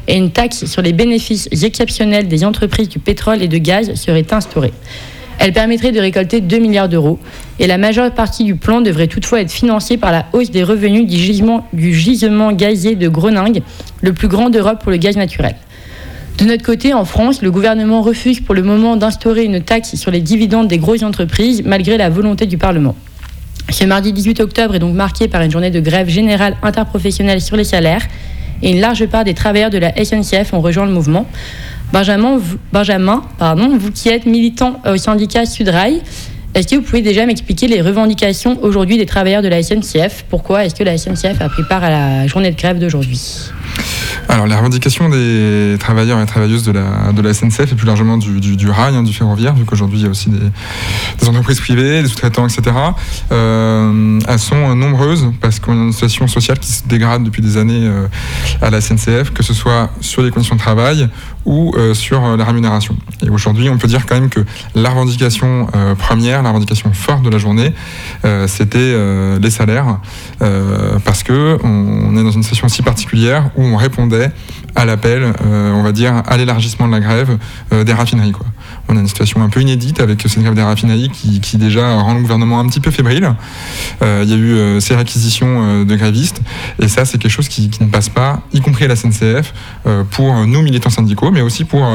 et 0.06 0.16
une 0.16 0.30
taxe 0.30 0.66
sur 0.66 0.82
les 0.82 0.92
bénéfices 0.92 1.48
exceptionnels 1.64 2.28
des 2.28 2.44
entreprises 2.44 2.88
du 2.88 3.00
pétrole 3.00 3.42
et 3.42 3.48
de 3.48 3.58
gaz 3.58 3.92
serait 3.94 4.24
instaurée. 4.32 4.72
Elle 5.40 5.52
permettrait 5.52 5.90
de 5.90 5.98
récolter 5.98 6.40
2 6.42 6.58
milliards 6.58 6.88
d'euros 6.88 7.18
et 7.58 7.66
la 7.66 7.76
majeure 7.76 8.12
partie 8.12 8.44
du 8.44 8.54
plan 8.54 8.80
devrait 8.80 9.08
toutefois 9.08 9.40
être 9.40 9.50
financée 9.50 9.96
par 9.96 10.12
la 10.12 10.26
hausse 10.32 10.52
des 10.52 10.62
revenus 10.62 11.08
du 11.08 11.16
gisement, 11.16 11.66
du 11.72 11.92
gisement 11.92 12.52
gazier 12.52 12.94
de 12.94 13.08
Groningue, 13.08 13.62
le 14.00 14.12
plus 14.12 14.28
grand 14.28 14.48
d'Europe 14.48 14.80
pour 14.80 14.92
le 14.92 14.96
gaz 14.98 15.16
naturel. 15.16 15.56
De 16.40 16.46
notre 16.46 16.64
côté, 16.64 16.94
en 16.94 17.04
France, 17.04 17.42
le 17.42 17.50
gouvernement 17.50 18.00
refuse 18.00 18.40
pour 18.40 18.54
le 18.54 18.62
moment 18.62 18.96
d'instaurer 18.96 19.44
une 19.44 19.60
taxe 19.60 19.94
sur 19.96 20.10
les 20.10 20.22
dividendes 20.22 20.68
des 20.68 20.78
grosses 20.78 21.02
entreprises 21.02 21.62
malgré 21.66 21.98
la 21.98 22.08
volonté 22.08 22.46
du 22.46 22.56
Parlement. 22.56 22.96
Ce 23.68 23.84
mardi 23.84 24.14
18 24.14 24.40
octobre 24.40 24.74
est 24.74 24.78
donc 24.78 24.94
marqué 24.94 25.28
par 25.28 25.42
une 25.42 25.50
journée 25.50 25.70
de 25.70 25.80
grève 25.80 26.08
générale 26.08 26.56
interprofessionnelle 26.62 27.42
sur 27.42 27.56
les 27.56 27.64
salaires 27.64 28.06
et 28.62 28.70
une 28.70 28.80
large 28.80 29.04
part 29.06 29.24
des 29.24 29.34
travailleurs 29.34 29.68
de 29.68 29.76
la 29.76 29.92
SNCF 30.02 30.54
ont 30.54 30.62
rejoint 30.62 30.86
le 30.86 30.92
mouvement. 30.92 31.26
Benjamin, 31.92 32.38
vous, 32.38 32.56
Benjamin 32.72 33.22
pardon, 33.36 33.76
vous 33.76 33.90
qui 33.90 34.08
êtes 34.08 34.24
militant 34.24 34.80
au 34.86 34.96
syndicat 34.96 35.44
Sudrail, 35.44 36.00
est-ce 36.54 36.68
que 36.68 36.76
vous 36.76 36.82
pouvez 36.82 37.02
déjà 37.02 37.26
m'expliquer 37.26 37.68
les 37.68 37.82
revendications 37.82 38.58
aujourd'hui 38.62 38.96
des 38.96 39.04
travailleurs 39.04 39.42
de 39.42 39.48
la 39.48 39.62
SNCF 39.62 40.24
Pourquoi 40.30 40.64
est-ce 40.64 40.74
que 40.74 40.84
la 40.84 40.96
SNCF 40.96 41.38
a 41.42 41.50
pris 41.50 41.64
part 41.68 41.84
à 41.84 41.90
la 41.90 42.26
journée 42.26 42.50
de 42.50 42.56
grève 42.56 42.78
d'aujourd'hui? 42.78 43.50
Alors, 44.28 44.46
les 44.46 44.54
revendications 44.54 45.08
des 45.08 45.76
travailleurs 45.80 46.20
et 46.20 46.26
travailleuses 46.26 46.62
de 46.62 46.72
la, 46.72 47.12
de 47.12 47.20
la 47.20 47.34
SNCF 47.34 47.72
et 47.72 47.74
plus 47.74 47.86
largement 47.86 48.16
du, 48.16 48.40
du, 48.40 48.70
rail, 48.70 48.94
hein, 48.94 49.02
du 49.02 49.12
ferroviaire, 49.12 49.54
vu 49.54 49.64
qu'aujourd'hui 49.64 49.98
il 49.98 50.04
y 50.04 50.06
a 50.06 50.10
aussi 50.10 50.30
des, 50.30 51.28
entreprises 51.28 51.60
privées, 51.60 52.02
des 52.02 52.08
sous-traitants, 52.08 52.46
etc., 52.46 52.76
euh, 53.32 54.20
elles 54.28 54.38
sont 54.38 54.74
nombreuses 54.76 55.30
parce 55.40 55.58
qu'on 55.58 55.72
a 55.72 55.84
une 55.86 55.92
situation 55.92 56.28
sociale 56.28 56.58
qui 56.58 56.70
se 56.70 56.86
dégrade 56.86 57.24
depuis 57.24 57.42
des 57.42 57.56
années 57.56 57.86
euh, 57.86 58.06
à 58.62 58.70
la 58.70 58.80
SNCF, 58.80 59.32
que 59.32 59.42
ce 59.42 59.52
soit 59.54 59.90
sur 60.00 60.22
les 60.22 60.30
conditions 60.30 60.54
de 60.54 60.60
travail 60.60 61.08
ou 61.44 61.74
euh, 61.76 61.94
sur 61.94 62.36
la 62.36 62.44
rémunération. 62.44 62.96
Et 63.24 63.30
aujourd'hui, 63.30 63.68
on 63.68 63.78
peut 63.78 63.88
dire 63.88 64.06
quand 64.06 64.14
même 64.14 64.28
que 64.28 64.40
la 64.74 64.90
revendication 64.90 65.66
première, 65.98 66.42
la 66.42 66.50
revendication 66.50 66.92
forte 66.92 67.22
de 67.22 67.30
la 67.30 67.38
journée, 67.38 67.72
c'était 68.46 68.94
les 69.40 69.50
salaires, 69.50 69.98
parce 71.04 71.22
que 71.22 71.58
on 71.62 72.16
est 72.16 72.22
dans 72.22 72.30
une 72.30 72.42
situation 72.42 72.68
si 72.68 72.82
particulière 72.82 73.50
où 73.56 73.59
on 73.62 73.76
répondait 73.76 74.30
à 74.74 74.84
l'appel, 74.84 75.22
euh, 75.22 75.72
on 75.72 75.82
va 75.82 75.92
dire, 75.92 76.22
à 76.26 76.36
l'élargissement 76.36 76.86
de 76.86 76.92
la 76.92 77.00
grève 77.00 77.38
euh, 77.72 77.84
des 77.84 77.92
raffineries. 77.92 78.32
On 78.90 78.96
a 78.96 79.00
une 79.00 79.06
situation 79.06 79.40
un 79.40 79.48
peu 79.48 79.60
inédite 79.60 80.00
avec 80.00 80.20
cette 80.22 80.42
grève 80.42 80.54
des 80.54 81.08
qui, 81.10 81.56
déjà 81.58 81.94
rend 81.94 82.14
le 82.14 82.22
gouvernement 82.22 82.58
un 82.58 82.66
petit 82.66 82.80
peu 82.80 82.90
fébrile. 82.90 83.34
Euh, 84.02 84.22
Il 84.24 84.30
y 84.30 84.32
a 84.32 84.36
eu 84.36 84.52
euh, 84.52 84.80
ces 84.80 84.96
réquisitions 84.96 85.62
euh, 85.62 85.84
de 85.84 85.94
grévistes, 85.94 86.40
et 86.82 86.88
ça, 86.88 87.04
c'est 87.04 87.18
quelque 87.18 87.30
chose 87.30 87.48
qui, 87.48 87.70
ne 87.80 87.86
passe 87.86 88.08
pas, 88.08 88.40
y 88.52 88.60
compris 88.60 88.86
à 88.86 88.88
la 88.88 88.96
SNCF, 88.96 89.54
pour 90.10 90.34
nous 90.46 90.62
militants 90.62 90.90
syndicaux, 90.90 91.30
mais 91.30 91.40
aussi 91.40 91.64
pour 91.64 91.86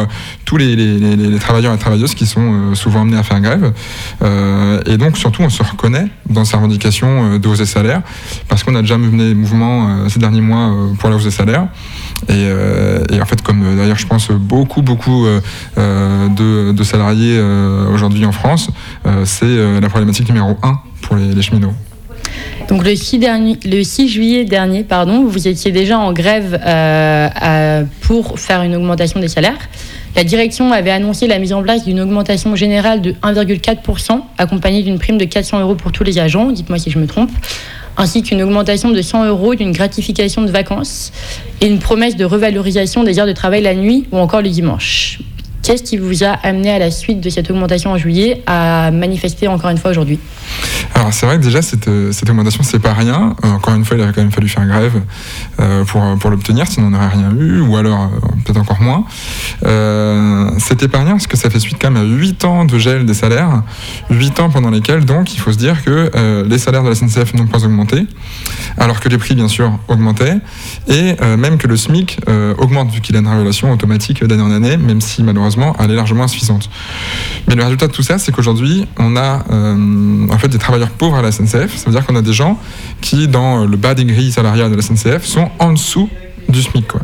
tous 0.46 0.58
les, 0.58 1.38
travailleurs 1.40 1.74
et 1.74 1.78
travailleuses 1.78 2.16
qui 2.16 2.26
sont 2.26 2.74
souvent 2.76 3.02
amenés 3.02 3.18
à 3.18 3.24
faire 3.24 3.42
grève. 3.42 3.74
Et 4.86 4.98
donc, 4.98 5.18
surtout, 5.18 5.42
on 5.42 5.50
se 5.50 5.64
reconnaît 5.64 6.08
dans 6.30 6.46
ces 6.46 6.56
revendications 6.56 7.34
euh, 7.34 7.40
de 7.40 7.48
hausse 7.48 7.60
des 7.60 7.66
salaires, 7.66 8.02
parce 8.48 8.64
qu'on 8.64 8.76
a 8.76 8.82
déjà 8.82 8.98
mené 8.98 9.30
des 9.30 9.36
mouvements 9.36 10.08
ces 10.10 10.20
derniers 10.20 10.42
mois 10.42 10.74
pour 11.00 11.10
la 11.10 11.18
hausse 11.18 11.26
des 11.26 11.32
salaires. 11.32 11.68
Et, 12.30 13.22
en 13.22 13.26
fait, 13.26 13.42
comme 13.42 13.76
d'ailleurs, 13.76 13.98
je 13.98 14.08
pense 14.08 14.32
beaucoup, 14.32 14.82
beaucoup 14.82 15.26
de 15.76 16.84
salariés 16.86 17.38
euh, 17.38 17.92
aujourd'hui 17.94 18.26
en 18.26 18.32
France, 18.32 18.70
euh, 19.06 19.24
c'est 19.26 19.46
euh, 19.46 19.80
la 19.82 19.90
problématique 19.90 20.28
numéro 20.30 20.56
un 20.64 20.80
pour 21.02 21.16
les, 21.16 21.42
cheminots. 21.42 21.74
Donc 22.70 22.84
le 22.84 22.96
6, 22.96 23.20
dernier- 23.20 23.60
le 23.66 23.84
6 23.84 24.10
juillet 24.10 24.46
dernier, 24.46 24.84
pardon, 24.84 25.26
vous 25.26 25.48
étiez 25.48 25.72
déjà 25.72 26.00
en 26.00 26.14
grève 26.14 26.60
pour 28.02 28.40
faire 28.40 28.64
une 28.64 28.76
augmentation 28.76 29.20
des 29.20 29.28
salaires. 29.28 29.70
La 30.16 30.24
direction 30.24 30.72
avait 30.72 30.92
annoncé 30.92 31.28
la 31.28 31.40
mise 31.40 31.52
en 31.52 31.62
place 31.62 31.84
d'une 31.84 32.00
augmentation 32.00 32.56
générale 32.56 33.02
de 33.02 33.12
1,4%, 33.22 34.22
accompagnée 34.38 34.82
d'une 34.82 34.98
prime 34.98 35.18
de 35.18 35.26
400 35.26 35.60
euros 35.60 35.76
pour 35.76 35.92
tous 35.92 36.06
les 36.06 36.18
agents, 36.20 36.52
dites-moi 36.52 36.80
si 36.80 36.90
je 36.90 36.98
me 36.98 37.06
trompe, 37.06 37.32
ainsi 37.98 38.24
qu'une 38.24 38.42
augmentation 38.42 38.92
de 38.92 39.02
100 39.02 39.26
euros 39.26 39.56
d'une 39.56 39.72
gratification 39.72 40.42
de 40.44 40.52
vacances 40.52 41.12
et 41.62 41.68
une 41.68 41.80
promesse 41.80 42.16
de 42.16 42.26
revalorisation 42.26 43.04
des 43.04 43.20
heures 43.20 43.28
de 43.28 43.34
travail 43.34 43.62
la 43.62 43.76
nuit 43.76 44.06
ou 44.12 44.18
encore 44.18 44.42
le 44.42 44.50
dimanche. 44.50 45.20
Qu'est-ce 45.66 45.82
qui 45.82 45.98
vous 45.98 46.24
a 46.24 46.28
amené 46.44 46.70
à 46.70 46.78
la 46.78 46.92
suite 46.92 47.22
de 47.22 47.30
cette 47.32 47.50
augmentation 47.50 47.90
en 47.90 47.98
juillet 47.98 48.44
à 48.46 48.92
manifester 48.92 49.48
encore 49.48 49.72
une 49.72 49.80
fois 49.80 49.90
aujourd'hui 49.90 50.20
Alors 50.94 51.12
c'est 51.12 51.26
vrai 51.26 51.40
que 51.40 51.44
déjà 51.44 51.64
cette, 51.64 51.88
euh, 51.88 52.12
augmentation 52.30 52.62
c'est 52.62 52.78
pas 52.78 52.94
rien. 52.94 53.36
Euh, 53.44 53.48
encore 53.50 53.74
une 53.74 53.84
fois 53.84 53.98
il 53.98 54.04
aurait 54.04 54.14
quand 54.14 54.22
même 54.22 54.32
fallu 54.32 54.48
faire 54.48 54.68
grève 54.68 55.02
euh, 55.60 55.84
pour, 55.86 56.04
pour 56.20 56.30
l'obtenir, 56.30 56.68
sinon 56.68 56.86
on 56.86 56.90
n'aurait 56.92 57.08
rien 57.08 57.32
eu, 57.36 57.62
ou 57.62 57.78
alors 57.78 58.12
peut-être 58.46 58.60
encore 58.60 58.80
moins. 58.80 59.06
Euh, 59.66 60.52
C'était 60.60 60.88
pas 60.88 61.00
rien 61.00 61.14
parce 61.14 61.26
que 61.26 61.36
ça 61.36 61.50
fait 61.50 61.58
suite 61.58 61.78
quand 61.82 61.90
même 61.90 62.04
à 62.04 62.06
8 62.06 62.46
ans 62.46 62.66
de 62.66 62.78
gel 62.78 63.08
des 63.08 63.16
salaires, 63.16 63.64
8 64.12 64.42
ans 64.42 64.52
pendant 64.52 64.70
lesquels 64.70 65.04
donc 65.04 65.34
il 65.34 65.40
faut 65.40 65.52
se 65.52 65.58
dire 65.58 65.84
que 65.84 66.44
les 66.48 66.60
salaires 66.60 66.84
de 66.84 66.90
la 66.90 66.96
SNCF 66.96 67.34
n'ont 67.34 67.48
pas 67.48 67.66
augmenté, 67.66 68.06
alors 68.78 69.00
que 69.00 69.10
les 69.10 69.18
prix 69.18 69.34
bien 69.34 69.48
sûr 69.48 69.80
augmentaient, 69.88 70.38
et 70.88 71.16
même 71.38 71.58
que 71.58 71.66
le 71.66 71.76
SMIC 71.76 72.20
augmente 72.60 72.92
vu 72.92 73.02
qu'il 73.02 73.16
a 73.16 73.20
une 73.20 73.28
révélation 73.28 73.72
automatique 73.72 74.24
d'année 74.24 74.44
en 74.44 74.52
année, 74.52 74.78
même 74.78 75.02
si 75.02 75.24
malheureusement 75.24 75.55
elle 75.80 75.92
est 75.92 75.96
largement 75.96 76.24
insuffisante. 76.24 76.70
Mais 77.48 77.56
le 77.56 77.64
résultat 77.64 77.88
de 77.88 77.92
tout 77.92 78.04
ça, 78.04 78.18
c'est 78.18 78.32
qu'aujourd'hui, 78.32 78.86
on 78.98 79.16
a 79.16 79.44
euh, 79.52 80.28
en 80.30 80.38
fait 80.38 80.48
des 80.48 80.58
travailleurs 80.58 80.90
pauvres 80.90 81.16
à 81.16 81.22
la 81.22 81.32
SNCF. 81.32 81.76
Ça 81.76 81.86
veut 81.86 81.92
dire 81.92 82.06
qu'on 82.06 82.16
a 82.16 82.22
des 82.22 82.34
gens 82.34 82.60
qui, 83.02 83.28
dans 83.28 83.66
le 83.66 83.78
bas 83.78 83.94
des 83.94 84.06
grilles 84.06 84.32
salariales 84.32 84.72
de 84.72 84.76
la 84.76 84.82
SNCF, 84.82 85.26
sont 85.26 85.50
en 85.60 85.74
dessous 85.74 86.10
du 86.50 86.62
SMIC. 86.62 86.88
Quoi. 86.88 87.02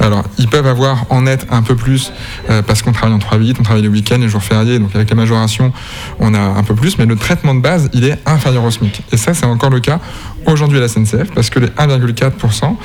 Alors, 0.00 0.24
ils 0.38 0.48
peuvent 0.48 0.66
avoir 0.66 1.06
en 1.10 1.22
net 1.22 1.46
un 1.50 1.62
peu 1.62 1.76
plus 1.76 2.12
euh, 2.50 2.62
parce 2.62 2.82
qu'on 2.82 2.92
travaille 2.92 3.14
en 3.14 3.18
3-8, 3.18 3.56
on 3.58 3.62
travaille 3.62 3.82
les 3.82 3.88
week-ends, 3.88 4.18
les 4.18 4.28
jours 4.28 4.42
fériés, 4.42 4.78
donc 4.78 4.94
avec 4.94 5.10
la 5.10 5.16
majoration, 5.16 5.72
on 6.20 6.34
a 6.34 6.40
un 6.40 6.62
peu 6.62 6.74
plus, 6.74 6.98
mais 6.98 7.06
le 7.06 7.16
traitement 7.16 7.54
de 7.54 7.60
base, 7.60 7.90
il 7.92 8.04
est 8.04 8.18
inférieur 8.26 8.64
au 8.64 8.70
SMIC. 8.70 9.02
Et 9.12 9.16
ça, 9.16 9.34
c'est 9.34 9.46
encore 9.46 9.70
le 9.70 9.80
cas 9.80 10.00
aujourd'hui 10.46 10.78
à 10.78 10.82
la 10.82 10.88
SNCF 10.88 11.30
parce 11.34 11.50
que 11.50 11.58
les 11.58 11.68
1,4% 11.68 12.76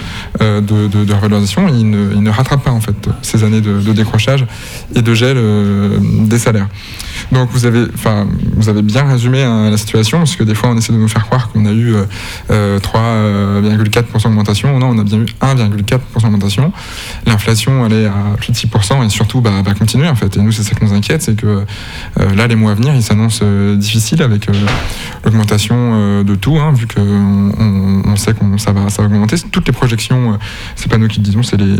euh, 0.41 0.61
de, 0.61 0.87
de, 0.87 1.03
de 1.03 1.13
revalorisation, 1.13 1.67
ils 1.67 1.89
ne, 1.89 2.29
rattrapent 2.29 2.63
pas 2.63 2.71
en 2.71 2.81
fait 2.81 2.95
ces 3.21 3.43
années 3.43 3.61
de, 3.61 3.93
décrochage 3.93 4.45
et 4.95 5.01
de 5.01 5.13
gel 5.13 5.37
euh, 5.37 5.97
des 6.01 6.39
salaires. 6.39 6.67
Donc 7.31 7.49
vous 7.51 7.65
avez, 7.65 7.85
vous 8.55 8.69
avez 8.69 8.81
bien 8.81 9.03
résumé 9.03 9.43
hein, 9.43 9.69
la 9.69 9.77
situation 9.77 10.19
parce 10.19 10.35
que 10.35 10.43
des 10.43 10.55
fois 10.55 10.69
on 10.69 10.77
essaie 10.77 10.93
de 10.93 10.97
nous 10.97 11.07
faire 11.07 11.25
croire 11.25 11.49
qu'on 11.49 11.65
a 11.65 11.71
eu 11.71 11.95
euh, 11.95 12.03
euh, 12.51 12.79
3,4% 12.79 14.23
d'augmentation. 14.23 14.77
Non, 14.79 14.89
on 14.89 14.99
a 14.99 15.03
bien 15.03 15.19
eu 15.19 15.25
1,4% 15.41 15.88
4 15.89 16.01
d'augmentation. 16.21 16.71
L'inflation, 17.25 17.85
elle 17.85 17.93
est 17.93 18.05
à 18.05 18.35
plus 18.37 18.51
de 18.51 18.57
6% 18.57 19.05
et 19.05 19.09
surtout 19.09 19.41
bah, 19.41 19.51
va 19.63 19.73
continuer 19.73 20.07
en 20.07 20.15
fait. 20.15 20.37
Et 20.37 20.41
nous, 20.41 20.51
c'est 20.51 20.63
ça 20.63 20.75
qui 20.75 20.83
nous 20.83 20.93
inquiète, 20.93 21.21
c'est 21.23 21.35
que 21.35 21.65
euh, 22.19 22.35
là, 22.35 22.47
les 22.47 22.55
mois 22.55 22.71
à 22.71 22.75
venir, 22.75 22.93
ils 22.95 23.03
s'annoncent 23.03 23.43
euh, 23.43 23.75
difficiles 23.75 24.21
avec 24.21 24.49
euh, 24.49 24.53
l'augmentation 25.23 26.23
de 26.23 26.35
tout, 26.35 26.57
hein, 26.57 26.71
vu 26.73 26.87
qu'on 26.87 28.03
on, 28.05 28.15
sait 28.15 28.33
que 28.33 28.39
ça 28.57 28.71
va, 28.71 29.03
augmenter. 29.03 29.37
Toutes 29.51 29.67
les 29.67 29.73
projections, 29.73 30.37
c'est 30.75 30.89
pas 30.89 30.97
nous 30.97 31.07
qui 31.07 31.19
le 31.19 31.23
disons, 31.23 31.43
c'est 31.43 31.57
les, 31.57 31.75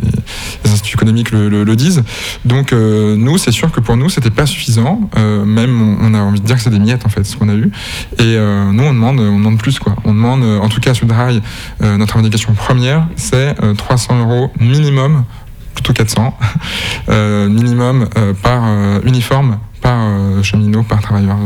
instituts 0.65 0.95
économiques 0.95 1.31
le, 1.31 1.75
disent. 1.75 2.03
Donc, 2.45 2.71
nous, 2.71 3.37
c'est 3.37 3.51
sûr 3.51 3.71
que 3.71 3.79
pour 3.79 3.97
nous, 3.97 4.09
c'était 4.09 4.29
pas 4.29 4.45
suffisant. 4.45 5.09
même, 5.15 5.97
on, 6.01 6.13
a 6.13 6.19
envie 6.19 6.39
de 6.39 6.45
dire 6.45 6.55
que 6.55 6.61
c'est 6.61 6.69
des 6.69 6.79
miettes 6.79 7.05
en 7.05 7.09
fait, 7.09 7.23
ce 7.23 7.37
qu'on 7.37 7.49
a 7.49 7.53
eu. 7.53 7.71
Et 8.19 8.37
nous, 8.37 8.83
on 8.83 8.93
demande, 8.93 9.19
on 9.19 9.37
demande 9.37 9.57
plus 9.57 9.79
quoi. 9.79 9.95
On 10.03 10.13
demande, 10.13 10.43
en 10.43 10.69
tout 10.69 10.79
cas, 10.79 10.91
à 10.91 10.93
Sudrail, 10.93 11.41
notre 11.81 12.17
indication 12.17 12.53
première, 12.53 13.07
c'est 13.15 13.55
300 13.77 13.98
500 13.99 14.19
euros 14.19 14.51
minimum, 14.59 15.25
plutôt 15.73 15.93
400, 15.93 16.37
euh, 17.09 17.49
minimum 17.49 18.07
euh, 18.17 18.33
par 18.33 18.63
euh, 18.65 19.01
uniforme, 19.03 19.59
par 19.81 19.97
cheminot, 20.43 20.83
par 20.83 21.01
travailleur 21.01 21.37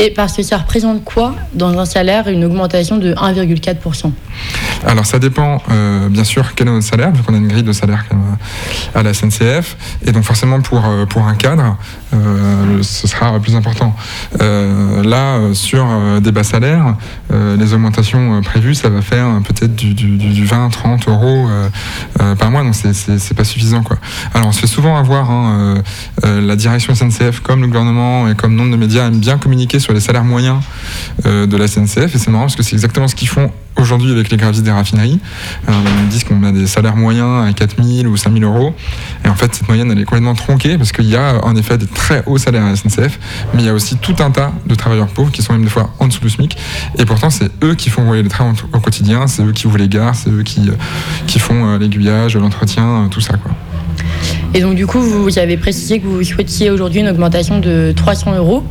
euh. 0.00 0.04
Et 0.04 0.10
parce 0.10 0.34
que 0.36 0.42
ça 0.42 0.58
représente 0.58 1.04
quoi 1.04 1.34
dans 1.54 1.78
un 1.78 1.84
salaire 1.84 2.28
une 2.28 2.44
augmentation 2.44 2.98
de 2.98 3.14
1,4% 3.14 4.10
Alors 4.86 5.06
ça 5.06 5.18
dépend 5.18 5.62
euh, 5.70 6.08
bien 6.08 6.24
sûr 6.24 6.54
quel 6.54 6.68
est 6.68 6.70
notre 6.70 6.86
salaire, 6.86 7.12
vu 7.12 7.22
qu'on 7.22 7.34
a 7.34 7.38
une 7.38 7.48
grille 7.48 7.62
de 7.62 7.72
salaire 7.72 8.04
même, 8.10 8.36
à 8.94 9.02
la 9.02 9.12
SNCF, 9.14 9.76
et 10.04 10.12
donc 10.12 10.24
forcément 10.24 10.60
pour, 10.60 10.84
euh, 10.86 11.06
pour 11.06 11.26
un 11.26 11.34
cadre, 11.34 11.76
euh, 12.14 12.82
ce 12.82 13.06
sera 13.08 13.38
plus 13.40 13.56
important. 13.56 13.94
Euh, 14.40 15.02
là, 15.02 15.36
euh, 15.36 15.54
sur 15.54 15.86
euh, 15.88 16.20
des 16.20 16.32
bas 16.32 16.44
salaires, 16.44 16.96
euh, 17.32 17.56
les 17.56 17.72
augmentations 17.74 18.36
euh, 18.38 18.40
prévues, 18.42 18.74
ça 18.74 18.88
va 18.88 19.02
faire 19.02 19.26
euh, 19.26 19.40
peut-être 19.40 19.74
du, 19.74 19.94
du, 19.94 20.16
du 20.16 20.44
20-30 20.46 21.08
euros 21.10 21.46
euh, 21.48 21.68
euh, 22.20 22.34
par 22.34 22.50
mois, 22.50 22.62
donc 22.62 22.74
c'est- 22.74 23.34
pas 23.36 23.44
suffisant. 23.44 23.82
Quoi. 23.82 23.98
Alors 24.34 24.48
on 24.48 24.52
se 24.52 24.60
fait 24.60 24.66
souvent 24.66 24.96
avoir, 24.96 25.30
hein, 25.30 25.74
euh, 25.76 25.82
euh, 26.26 26.40
la 26.40 26.56
direction 26.56 26.94
SNCF 26.94 27.40
comme 27.40 27.60
le 27.60 27.66
gouvernement 27.66 28.28
et 28.28 28.34
comme 28.34 28.54
nombre 28.54 28.70
de 28.72 28.76
médias 28.76 29.06
aiment 29.08 29.18
bien 29.20 29.36
communiquer 29.36 29.78
les 29.92 30.00
salaires 30.00 30.24
moyens 30.24 30.60
euh, 31.24 31.46
de 31.46 31.56
la 31.56 31.68
SNCF, 31.68 32.14
et 32.14 32.18
c'est 32.18 32.28
marrant 32.28 32.44
parce 32.44 32.56
que 32.56 32.62
c'est 32.62 32.74
exactement 32.74 33.08
ce 33.08 33.14
qu'ils 33.14 33.28
font 33.28 33.50
aujourd'hui 33.78 34.10
avec 34.12 34.30
les 34.30 34.36
grévistes 34.36 34.62
des 34.62 34.70
raffineries. 34.70 35.20
Euh, 35.68 35.72
ils 36.02 36.08
disent 36.08 36.24
qu'on 36.24 36.42
a 36.44 36.52
des 36.52 36.66
salaires 36.66 36.96
moyens 36.96 37.48
à 37.48 37.52
4000 37.52 38.06
ou 38.06 38.16
5000 38.16 38.44
euros. 38.44 38.74
Et 39.24 39.28
en 39.28 39.34
fait, 39.34 39.54
cette 39.54 39.68
moyenne, 39.68 39.90
elle 39.90 39.98
est 39.98 40.04
complètement 40.04 40.34
tronquée 40.34 40.78
parce 40.78 40.92
qu'il 40.92 41.06
y 41.06 41.16
a 41.16 41.44
en 41.44 41.56
effet 41.56 41.78
des 41.78 41.86
très 41.86 42.22
hauts 42.26 42.38
salaires 42.38 42.64
à 42.64 42.70
la 42.70 42.76
SNCF, 42.76 43.18
mais 43.54 43.62
il 43.62 43.66
y 43.66 43.68
a 43.68 43.74
aussi 43.74 43.96
tout 43.96 44.16
un 44.20 44.30
tas 44.30 44.52
de 44.66 44.74
travailleurs 44.74 45.08
pauvres 45.08 45.30
qui 45.30 45.42
sont 45.42 45.52
même 45.52 45.64
des 45.64 45.70
fois 45.70 45.90
en 45.98 46.08
dessous 46.08 46.20
du 46.20 46.30
SMIC. 46.30 46.56
Et 46.98 47.04
pourtant, 47.04 47.30
c'est 47.30 47.50
eux 47.62 47.74
qui 47.74 47.90
font 47.90 48.04
rouler 48.04 48.22
les 48.22 48.28
trains 48.28 48.52
au, 48.72 48.80
quotidien, 48.80 49.26
c'est 49.26 49.42
eux 49.42 49.52
qui 49.52 49.66
ouvrent 49.66 49.78
les 49.78 49.88
gares, 49.88 50.14
c'est 50.14 50.30
eux 50.30 50.42
qui, 50.42 50.68
euh, 50.68 50.74
qui 51.26 51.38
font 51.38 51.76
l'aiguillage, 51.78 52.36
l'entretien, 52.36 53.08
tout 53.10 53.20
ça. 53.20 53.34
Et 54.54 54.60
donc, 54.60 54.74
du 54.74 54.86
coup, 54.86 55.00
vous 55.00 55.38
avez 55.38 55.56
précisé 55.56 56.00
que 56.00 56.06
vous 56.06 56.22
souhaitiez 56.24 56.70
aujourd'hui 56.70 57.00
une 57.00 57.08
augmentation 57.08 57.58
de 57.58 57.92
300 57.94 58.36
euros. 58.36 58.64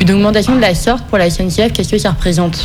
Une 0.00 0.10
augmentation 0.12 0.54
de 0.56 0.60
la 0.60 0.74
sorte 0.74 1.04
pour 1.06 1.18
la 1.18 1.28
SNCF, 1.28 1.72
qu'est-ce 1.72 1.90
que 1.90 1.98
ça 1.98 2.10
représente? 2.10 2.64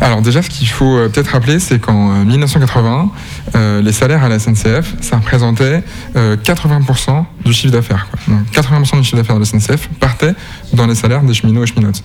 Alors 0.00 0.22
déjà, 0.22 0.40
ce 0.42 0.48
qu'il 0.48 0.68
faut 0.68 0.96
euh, 0.96 1.08
peut-être 1.08 1.28
rappeler, 1.28 1.58
c'est 1.58 1.78
qu'en 1.78 2.10
euh, 2.10 2.24
1980, 2.24 3.10
euh, 3.54 3.82
les 3.82 3.92
salaires 3.92 4.24
à 4.24 4.28
la 4.28 4.38
SNCF, 4.38 4.94
ça 5.00 5.16
représentait 5.16 5.82
euh, 6.16 6.36
80% 6.36 7.24
du 7.44 7.52
chiffre 7.52 7.72
d'affaires. 7.72 8.06
Donc 8.26 8.40
80% 8.52 8.98
du 8.98 9.04
chiffre 9.04 9.16
d'affaires 9.16 9.36
de 9.36 9.40
la 9.40 9.46
SNCF 9.46 9.88
partait 9.98 10.34
dans 10.72 10.86
les 10.86 10.94
salaires 10.94 11.22
des 11.22 11.34
cheminots 11.34 11.64
et 11.64 11.66
cheminotes. 11.66 12.02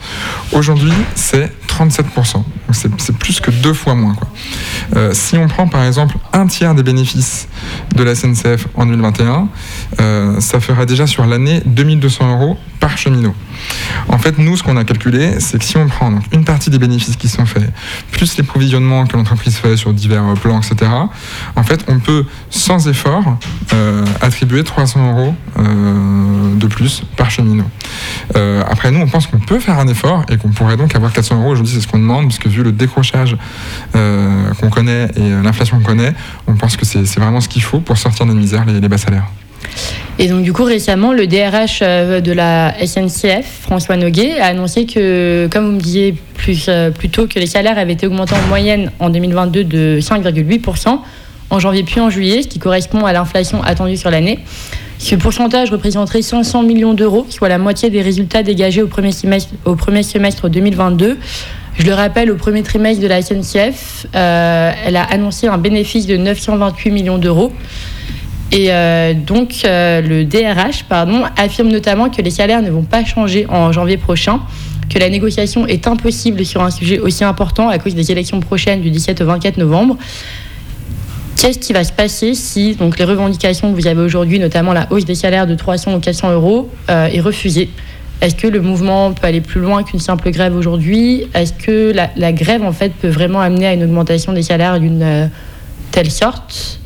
Aujourd'hui, 0.51 0.91
c'est 1.15 1.51
37%. 1.67 2.33
Donc 2.33 2.43
c'est 2.97 3.17
plus 3.17 3.39
que 3.39 3.51
deux 3.51 3.73
fois 3.73 3.95
moins. 3.95 4.15
Euh, 4.95 5.11
si 5.13 5.37
on 5.37 5.47
prend 5.47 5.67
par 5.67 5.83
exemple 5.83 6.17
un 6.33 6.47
tiers 6.47 6.73
des 6.73 6.83
bénéfices 6.83 7.47
de 7.95 8.03
la 8.03 8.13
SNCF 8.13 8.67
en 8.75 8.85
2021, 8.85 9.47
euh, 9.99 10.39
ça 10.39 10.59
ferait 10.59 10.85
déjà 10.85 11.07
sur 11.07 11.25
l'année 11.25 11.61
2200 11.65 12.31
euros 12.31 12.57
par 12.79 12.97
cheminot. 12.97 13.33
En 14.09 14.17
fait, 14.17 14.37
nous, 14.37 14.57
ce 14.57 14.63
qu'on 14.63 14.77
a 14.77 14.83
calculé, 14.83 15.39
c'est 15.39 15.57
que 15.57 15.63
si 15.63 15.77
on 15.77 15.87
prend 15.87 16.13
une 16.31 16.43
partie 16.43 16.69
des 16.69 16.77
bénéfices 16.77 17.15
qui 17.15 17.29
sont 17.29 17.45
faits, 17.45 17.71
plus 18.11 18.37
les 18.37 18.43
provisionnements 18.43 19.05
que 19.05 19.15
l'entreprise 19.15 19.55
fait 19.55 19.77
sur 19.77 19.93
divers 19.93 20.25
euh, 20.25 20.33
plans, 20.35 20.59
etc., 20.59 20.91
en 21.55 21.63
fait, 21.63 21.85
on 21.87 21.99
peut, 21.99 22.25
sans 22.49 22.87
effort, 22.87 23.37
euh, 23.73 24.03
attribuer 24.21 24.63
300 24.63 25.11
euros 25.11 25.35
de 26.55 26.67
plus 26.67 27.03
par 27.15 27.31
cheminot. 27.31 27.65
Après, 28.69 28.91
nous, 28.91 28.99
on 28.99 29.07
pense 29.07 29.27
qu'on 29.27 29.39
peut 29.39 29.59
faire 29.59 29.79
un 29.79 29.87
effort 29.87 30.25
et 30.29 30.37
qu'on 30.37 30.49
pourrait 30.49 30.77
donc 30.77 30.95
avoir 30.95 31.13
400 31.13 31.39
euros. 31.39 31.51
Aujourd'hui, 31.51 31.73
c'est 31.73 31.81
ce 31.81 31.87
qu'on 31.87 31.99
demande, 31.99 32.25
parce 32.27 32.39
que 32.39 32.49
vu 32.49 32.63
le 32.63 32.71
décrochage 32.71 33.37
qu'on 33.93 34.69
connaît 34.69 35.07
et 35.15 35.29
l'inflation 35.43 35.77
qu'on 35.77 35.83
connaît, 35.83 36.13
on 36.47 36.55
pense 36.55 36.75
que 36.75 36.85
c'est 36.85 37.19
vraiment 37.19 37.41
ce 37.41 37.47
qu'il 37.47 37.63
faut 37.63 37.79
pour 37.85 37.97
sortir 37.97 38.25
de 38.25 38.33
misère, 38.33 38.65
les, 38.65 38.79
les 38.79 38.89
bas 38.89 38.97
salaires. 38.97 39.27
Et 40.17 40.27
donc, 40.29 40.43
du 40.43 40.53
coup, 40.53 40.63
récemment, 40.63 41.11
le 41.11 41.27
DRH 41.27 41.79
euh, 41.81 42.21
de 42.21 42.31
la 42.31 42.73
SNCF, 42.85 43.45
François 43.61 43.97
Noguet, 43.97 44.39
a 44.39 44.47
annoncé 44.47 44.85
que, 44.85 45.49
comme 45.51 45.65
vous 45.65 45.71
me 45.73 45.81
disiez 45.81 46.15
plus, 46.35 46.67
euh, 46.69 46.89
plus 46.89 47.09
tôt, 47.09 47.27
que 47.27 47.37
les 47.37 47.47
salaires 47.47 47.77
avaient 47.77 47.93
été 47.93 48.07
augmentés 48.07 48.35
en 48.35 48.47
moyenne 48.47 48.91
en 48.99 49.09
2022 49.09 49.63
de 49.65 49.99
5,8% 49.99 50.99
en 51.49 51.59
janvier 51.59 51.83
puis 51.83 51.99
en 51.99 52.09
juillet, 52.09 52.41
ce 52.43 52.47
qui 52.47 52.59
correspond 52.59 53.05
à 53.05 53.13
l'inflation 53.13 53.61
attendue 53.61 53.97
sur 53.97 54.09
l'année. 54.09 54.39
Ce 54.97 55.15
pourcentage 55.15 55.69
représenterait 55.71 56.21
500 56.21 56.63
millions 56.63 56.93
d'euros, 56.93 57.25
soit 57.29 57.49
la 57.49 57.57
moitié 57.57 57.89
des 57.89 58.01
résultats 58.01 58.41
dégagés 58.41 58.81
au 58.81 58.87
premier 58.87 59.11
semestre, 59.11 59.53
au 59.65 59.75
premier 59.75 60.03
semestre 60.03 60.49
2022. 60.49 61.17
Je 61.77 61.85
le 61.85 61.93
rappelle, 61.93 62.31
au 62.31 62.35
premier 62.35 62.63
trimestre 62.63 63.01
de 63.01 63.07
la 63.07 63.21
SNCF, 63.21 64.07
euh, 64.15 64.71
elle 64.85 64.95
a 64.95 65.03
annoncé 65.03 65.47
un 65.47 65.57
bénéfice 65.57 66.07
de 66.07 66.15
928 66.15 66.91
millions 66.91 67.17
d'euros. 67.17 67.51
Et 68.51 68.71
euh, 68.71 69.13
donc, 69.13 69.61
euh, 69.65 70.01
le 70.01 70.23
DRH 70.23 70.85
affirme 71.35 71.67
notamment 71.67 72.09
que 72.09 72.21
les 72.21 72.29
salaires 72.29 72.61
ne 72.61 72.69
vont 72.69 72.83
pas 72.83 73.03
changer 73.03 73.45
en 73.49 73.73
janvier 73.73 73.97
prochain, 73.97 74.39
que 74.89 74.99
la 74.99 75.09
négociation 75.09 75.67
est 75.67 75.85
impossible 75.87 76.45
sur 76.45 76.63
un 76.63 76.71
sujet 76.71 76.99
aussi 76.99 77.25
important 77.25 77.67
à 77.67 77.77
cause 77.77 77.93
des 77.93 78.09
élections 78.09 78.39
prochaines 78.39 78.79
du 78.79 78.89
17 78.89 79.19
au 79.21 79.25
24 79.25 79.57
novembre. 79.57 79.97
Qu'est-ce 81.35 81.59
qui 81.59 81.73
va 81.73 81.83
se 81.83 81.91
passer 81.91 82.35
si 82.35 82.75
donc, 82.75 82.97
les 82.97 83.03
revendications 83.03 83.73
que 83.73 83.75
vous 83.75 83.87
avez 83.87 84.01
aujourd'hui, 84.01 84.39
notamment 84.39 84.71
la 84.71 84.87
hausse 84.91 85.03
des 85.03 85.15
salaires 85.15 85.45
de 85.45 85.55
300 85.55 85.95
ou 85.95 85.99
400 85.99 86.31
euros, 86.31 86.69
est 86.87 87.19
refusée? 87.19 87.69
Est-ce 88.21 88.35
que 88.35 88.47
le 88.47 88.61
mouvement 88.61 89.13
peut 89.13 89.27
aller 89.27 89.41
plus 89.41 89.61
loin 89.61 89.83
qu'une 89.83 89.99
simple 89.99 90.31
grève 90.31 90.55
aujourd'hui? 90.55 91.27
Est-ce 91.33 91.53
que 91.53 91.93
la, 91.93 92.31
grève, 92.33 92.63
en 92.63 92.71
fait, 92.71 92.93
peut 92.93 93.09
vraiment 93.09 93.41
amener 93.41 93.67
à 93.67 93.73
une 93.73 93.83
augmentation 93.83 94.33
des 94.33 94.43
salaires 94.43 94.79
d'une 94.79 95.03
euh, 95.03 95.27
telle 95.91 96.09
sorte? 96.09 96.79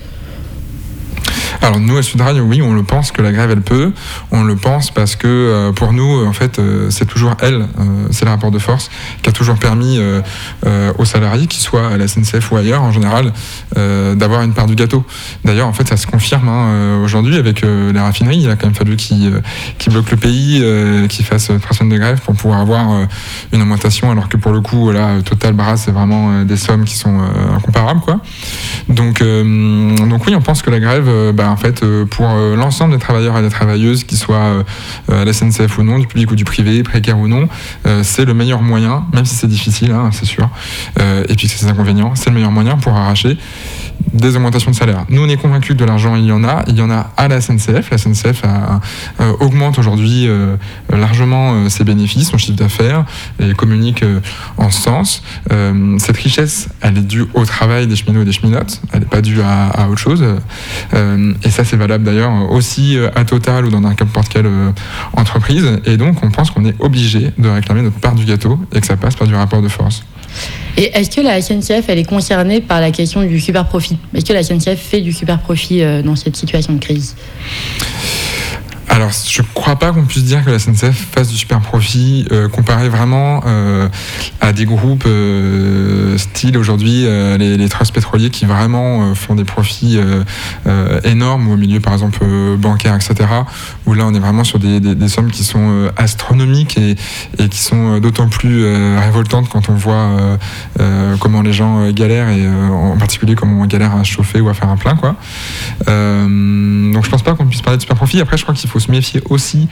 Alors 1.61 1.79
nous, 1.79 1.97
à 1.97 2.03
Sudrail, 2.03 2.39
oui, 2.39 2.61
on 2.61 2.73
le 2.73 2.83
pense 2.83 3.11
que 3.11 3.21
la 3.21 3.31
grève, 3.31 3.51
elle 3.51 3.61
peut. 3.61 3.91
On 4.31 4.43
le 4.43 4.55
pense 4.55 4.91
parce 4.91 5.15
que 5.15 5.27
euh, 5.27 5.71
pour 5.73 5.91
nous, 5.91 6.25
en 6.25 6.31
fait, 6.31 6.57
euh, 6.57 6.89
c'est 6.89 7.05
toujours 7.05 7.35
elle, 7.41 7.61
euh, 7.79 8.07
c'est 8.11 8.23
le 8.23 8.31
rapport 8.31 8.51
de 8.51 8.59
force, 8.59 8.89
qui 9.21 9.29
a 9.29 9.33
toujours 9.33 9.57
permis 9.57 9.97
euh, 9.97 10.21
euh, 10.65 10.93
aux 10.97 11.05
salariés, 11.05 11.47
qu'ils 11.47 11.61
soient 11.61 11.87
à 11.89 11.97
la 11.97 12.07
SNCF 12.07 12.51
ou 12.51 12.57
ailleurs, 12.57 12.81
en 12.81 12.91
général, 12.91 13.33
euh, 13.77 14.15
d'avoir 14.15 14.43
une 14.43 14.53
part 14.53 14.67
du 14.67 14.75
gâteau. 14.75 15.05
D'ailleurs, 15.43 15.67
en 15.67 15.73
fait, 15.73 15.87
ça 15.87 15.97
se 15.97 16.07
confirme 16.07 16.47
hein, 16.47 16.69
euh, 16.69 17.03
aujourd'hui 17.03 17.35
avec 17.37 17.63
euh, 17.63 17.91
les 17.91 17.99
raffineries. 17.99 18.41
Il 18.43 18.49
a 18.49 18.55
quand 18.55 18.67
même 18.67 18.75
fallu 18.75 18.95
qu'ils 18.95 19.33
euh, 19.33 19.41
qu'ils 19.77 19.91
bloquent 19.91 20.11
le 20.11 20.17
pays, 20.17 20.61
euh, 20.63 21.07
qu'ils 21.07 21.25
fassent 21.25 21.51
trois 21.61 21.75
semaines 21.75 21.91
de 21.91 21.97
grève 21.97 22.21
pour 22.21 22.35
pouvoir 22.35 22.61
avoir 22.61 22.91
euh, 22.91 23.05
une 23.51 23.61
augmentation, 23.61 24.11
alors 24.11 24.29
que 24.29 24.37
pour 24.37 24.53
le 24.53 24.61
coup, 24.61 24.91
là, 24.91 25.21
Total 25.23 25.53
Bras, 25.53 25.75
c'est 25.75 25.91
vraiment 25.91 26.31
euh, 26.31 26.43
des 26.45 26.57
sommes 26.57 26.85
qui 26.85 26.95
sont 26.95 27.19
euh, 27.19 27.55
incomparables, 27.55 27.99
quoi. 27.99 28.21
Donc, 28.87 29.21
euh, 29.21 29.95
donc 30.07 30.25
oui, 30.25 30.35
on 30.35 30.41
pense 30.41 30.61
que 30.61 30.69
la 30.69 30.79
grève, 30.79 31.07
euh, 31.07 31.31
bah, 31.33 31.48
en 31.49 31.57
fait, 31.57 31.83
euh, 31.83 32.05
pour 32.05 32.29
euh, 32.29 32.55
l'ensemble 32.55 32.93
des 32.93 32.99
travailleurs 32.99 33.37
et 33.37 33.41
des 33.41 33.49
travailleuses, 33.49 34.03
qu'ils 34.03 34.17
soient 34.17 34.63
euh, 35.09 35.21
à 35.21 35.25
la 35.25 35.33
SNCF 35.33 35.77
ou 35.77 35.83
non, 35.83 35.99
du 35.99 36.07
public 36.07 36.31
ou 36.31 36.35
du 36.35 36.45
privé, 36.45 36.83
précaire 36.83 37.19
ou 37.19 37.27
non, 37.27 37.47
c'est 38.03 38.25
le 38.25 38.33
meilleur 38.33 38.61
moyen, 38.61 39.05
même 39.13 39.25
si 39.25 39.35
c'est 39.35 39.47
difficile, 39.47 39.91
hein, 39.91 40.09
c'est 40.11 40.25
sûr, 40.25 40.49
et 40.97 41.35
puis 41.35 41.47
que 41.47 41.53
c'est 41.53 41.67
inconvénients, 41.67 42.15
c'est 42.15 42.29
le 42.29 42.35
meilleur 42.35 42.51
moyen 42.51 42.77
pour 42.77 42.93
arracher 42.93 43.37
des 44.13 44.35
augmentations 44.35 44.71
de 44.71 44.75
salaire. 44.75 45.05
Nous, 45.09 45.21
on 45.21 45.27
est 45.29 45.37
convaincus 45.37 45.75
que 45.75 45.79
de 45.81 45.85
l'argent, 45.85 46.15
il 46.15 46.25
y 46.25 46.31
en 46.31 46.43
a. 46.43 46.63
Il 46.67 46.75
y 46.77 46.81
en 46.81 46.89
a 46.89 47.11
à 47.17 47.27
la 47.27 47.41
SNCF. 47.41 47.89
La 47.91 47.97
SNCF 47.97 48.43
a- 48.43 48.79
euh, 49.21 49.33
augmente 49.39 49.77
aujourd'hui 49.79 50.27
euh, 50.27 50.55
largement 50.89 51.53
euh, 51.53 51.69
ses 51.69 51.83
bénéfices, 51.83 52.29
son 52.29 52.37
chiffre 52.37 52.57
d'affaires, 52.57 53.05
et 53.39 53.53
communique 53.53 54.03
euh, 54.03 54.19
en 54.57 54.69
ce 54.69 54.81
sens. 54.81 55.23
Euh, 55.51 55.97
cette 55.99 56.17
richesse, 56.17 56.69
elle 56.81 56.97
est 56.97 57.01
due 57.07 57.25
au 57.33 57.45
travail 57.45 57.87
des 57.87 57.95
cheminots 57.95 58.21
et 58.21 58.25
des 58.25 58.31
cheminotes. 58.31 58.81
Elle 58.93 59.01
n'est 59.01 59.05
pas 59.05 59.21
due 59.21 59.41
à, 59.41 59.87
autre 59.89 59.99
chose. 59.99 60.23
Euh, 60.93 61.33
et 61.43 61.49
ça, 61.49 61.63
c'est 61.63 61.77
valable 61.77 62.03
d'ailleurs 62.03 62.51
aussi 62.51 62.97
euh, 62.97 63.09
à 63.15 63.23
Total 63.25 63.65
ou 63.65 63.69
dans 63.69 63.81
n'importe 63.81 64.29
quelle 64.29 64.45
euh, 64.47 64.71
entreprise. 65.13 65.65
Et 65.85 65.97
donc, 65.97 66.23
on 66.23 66.31
pense 66.31 66.51
qu'on 66.51 66.65
est 66.65 66.75
obligé 66.79 67.31
de 67.37 67.49
réclamer 67.49 67.81
notre 67.81 67.99
part 67.99 68.15
du 68.15 68.25
gâteau 68.25 68.59
et 68.73 68.81
que 68.81 68.87
ça 68.87 68.97
passe 68.97 69.15
par 69.15 69.27
du 69.27 69.35
rapport 69.35 69.61
de 69.61 69.67
force. 69.67 70.03
Et 70.77 70.91
est-ce 70.93 71.09
que 71.09 71.21
la 71.21 71.41
SNCF, 71.41 71.89
est 71.89 72.03
concernée 72.03 72.61
par 72.61 72.79
la 72.79 72.91
question 72.91 73.23
du 73.23 73.39
super 73.39 73.65
profit 73.65 73.97
Est-ce 74.13 74.25
que 74.25 74.33
la 74.33 74.43
SNCF 74.43 74.79
fait 74.79 75.01
du 75.01 75.11
super 75.11 75.39
profit 75.39 75.83
euh, 75.83 76.01
dans 76.01 76.15
cette 76.15 76.35
situation 76.35 76.73
de 76.73 76.79
crise? 76.79 77.15
Alors, 78.91 79.11
je 79.11 79.41
crois 79.53 79.75
pas 79.77 79.91
qu'on 79.91 80.03
puisse 80.03 80.23
dire 80.25 80.43
que 80.43 80.49
la 80.49 80.57
SNCF 80.57 81.07
fasse 81.13 81.29
du 81.29 81.37
super 81.37 81.59
profit 81.61 82.25
euh, 82.31 82.49
comparé 82.49 82.89
vraiment 82.89 83.41
euh, 83.45 83.87
à 84.41 84.51
des 84.51 84.65
groupes 84.65 85.03
euh, 85.05 86.17
style 86.17 86.57
aujourd'hui 86.57 87.05
euh, 87.05 87.37
les, 87.37 87.55
les 87.55 87.69
trusts 87.69 87.93
pétroliers 87.93 88.31
qui 88.31 88.45
vraiment 88.45 89.03
euh, 89.11 89.13
font 89.13 89.35
des 89.35 89.43
profits 89.43 89.99
euh, 90.65 90.99
énormes 91.03 91.49
au 91.49 91.55
milieu 91.55 91.79
par 91.79 91.93
exemple 91.93 92.25
bancaire 92.57 92.95
etc. 92.95 93.29
Où 93.85 93.93
là 93.93 94.05
on 94.07 94.13
est 94.15 94.19
vraiment 94.19 94.43
sur 94.43 94.57
des, 94.57 94.79
des- 94.79 94.95
des 94.95 95.07
sommes 95.07 95.29
qui 95.31 95.43
sont 95.43 95.89
astronomiques 95.95 96.77
et, 96.77 96.95
et 97.37 97.47
qui 97.47 97.59
sont 97.59 97.99
d'autant 97.99 98.27
plus 98.27 98.65
révoltantes 98.97 99.49
quand 99.49 99.69
on 99.69 99.75
voit 99.75 100.09
comment 101.19 101.41
les 101.41 101.53
gens 101.53 101.89
galèrent 101.91 102.29
et 102.29 102.47
en 102.47 102.97
particulier 102.97 103.35
comment 103.35 103.61
on 103.61 103.65
galère 103.65 103.95
à 103.95 104.03
chauffer 104.03 104.41
ou 104.41 104.49
à 104.49 104.53
faire 104.53 104.69
un 104.69 104.77
plein 104.77 104.95
quoi. 104.95 105.15
Donc 105.85 107.05
je 107.05 107.09
pense 107.09 107.21
pas 107.21 107.35
qu'on 107.35 107.45
puisse 107.45 107.61
parler 107.61 107.77
de 107.77 107.81
super 107.81 107.95
profit. 107.95 108.19
Après, 108.19 108.37
je 108.37 108.43
crois 108.43 108.55
qu'il 108.55 108.69
faut 108.69 108.78
se 108.79 108.91
méfier 108.91 109.21
aussi 109.29 109.67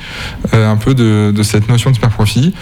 euh, 0.54 0.72
un 0.72 0.78
peu 0.78 0.94
de, 0.94 1.44
cette 1.44 1.70
notion 1.70 1.92
de 1.92 1.96
super 1.96 2.10
profit. 2.10 2.54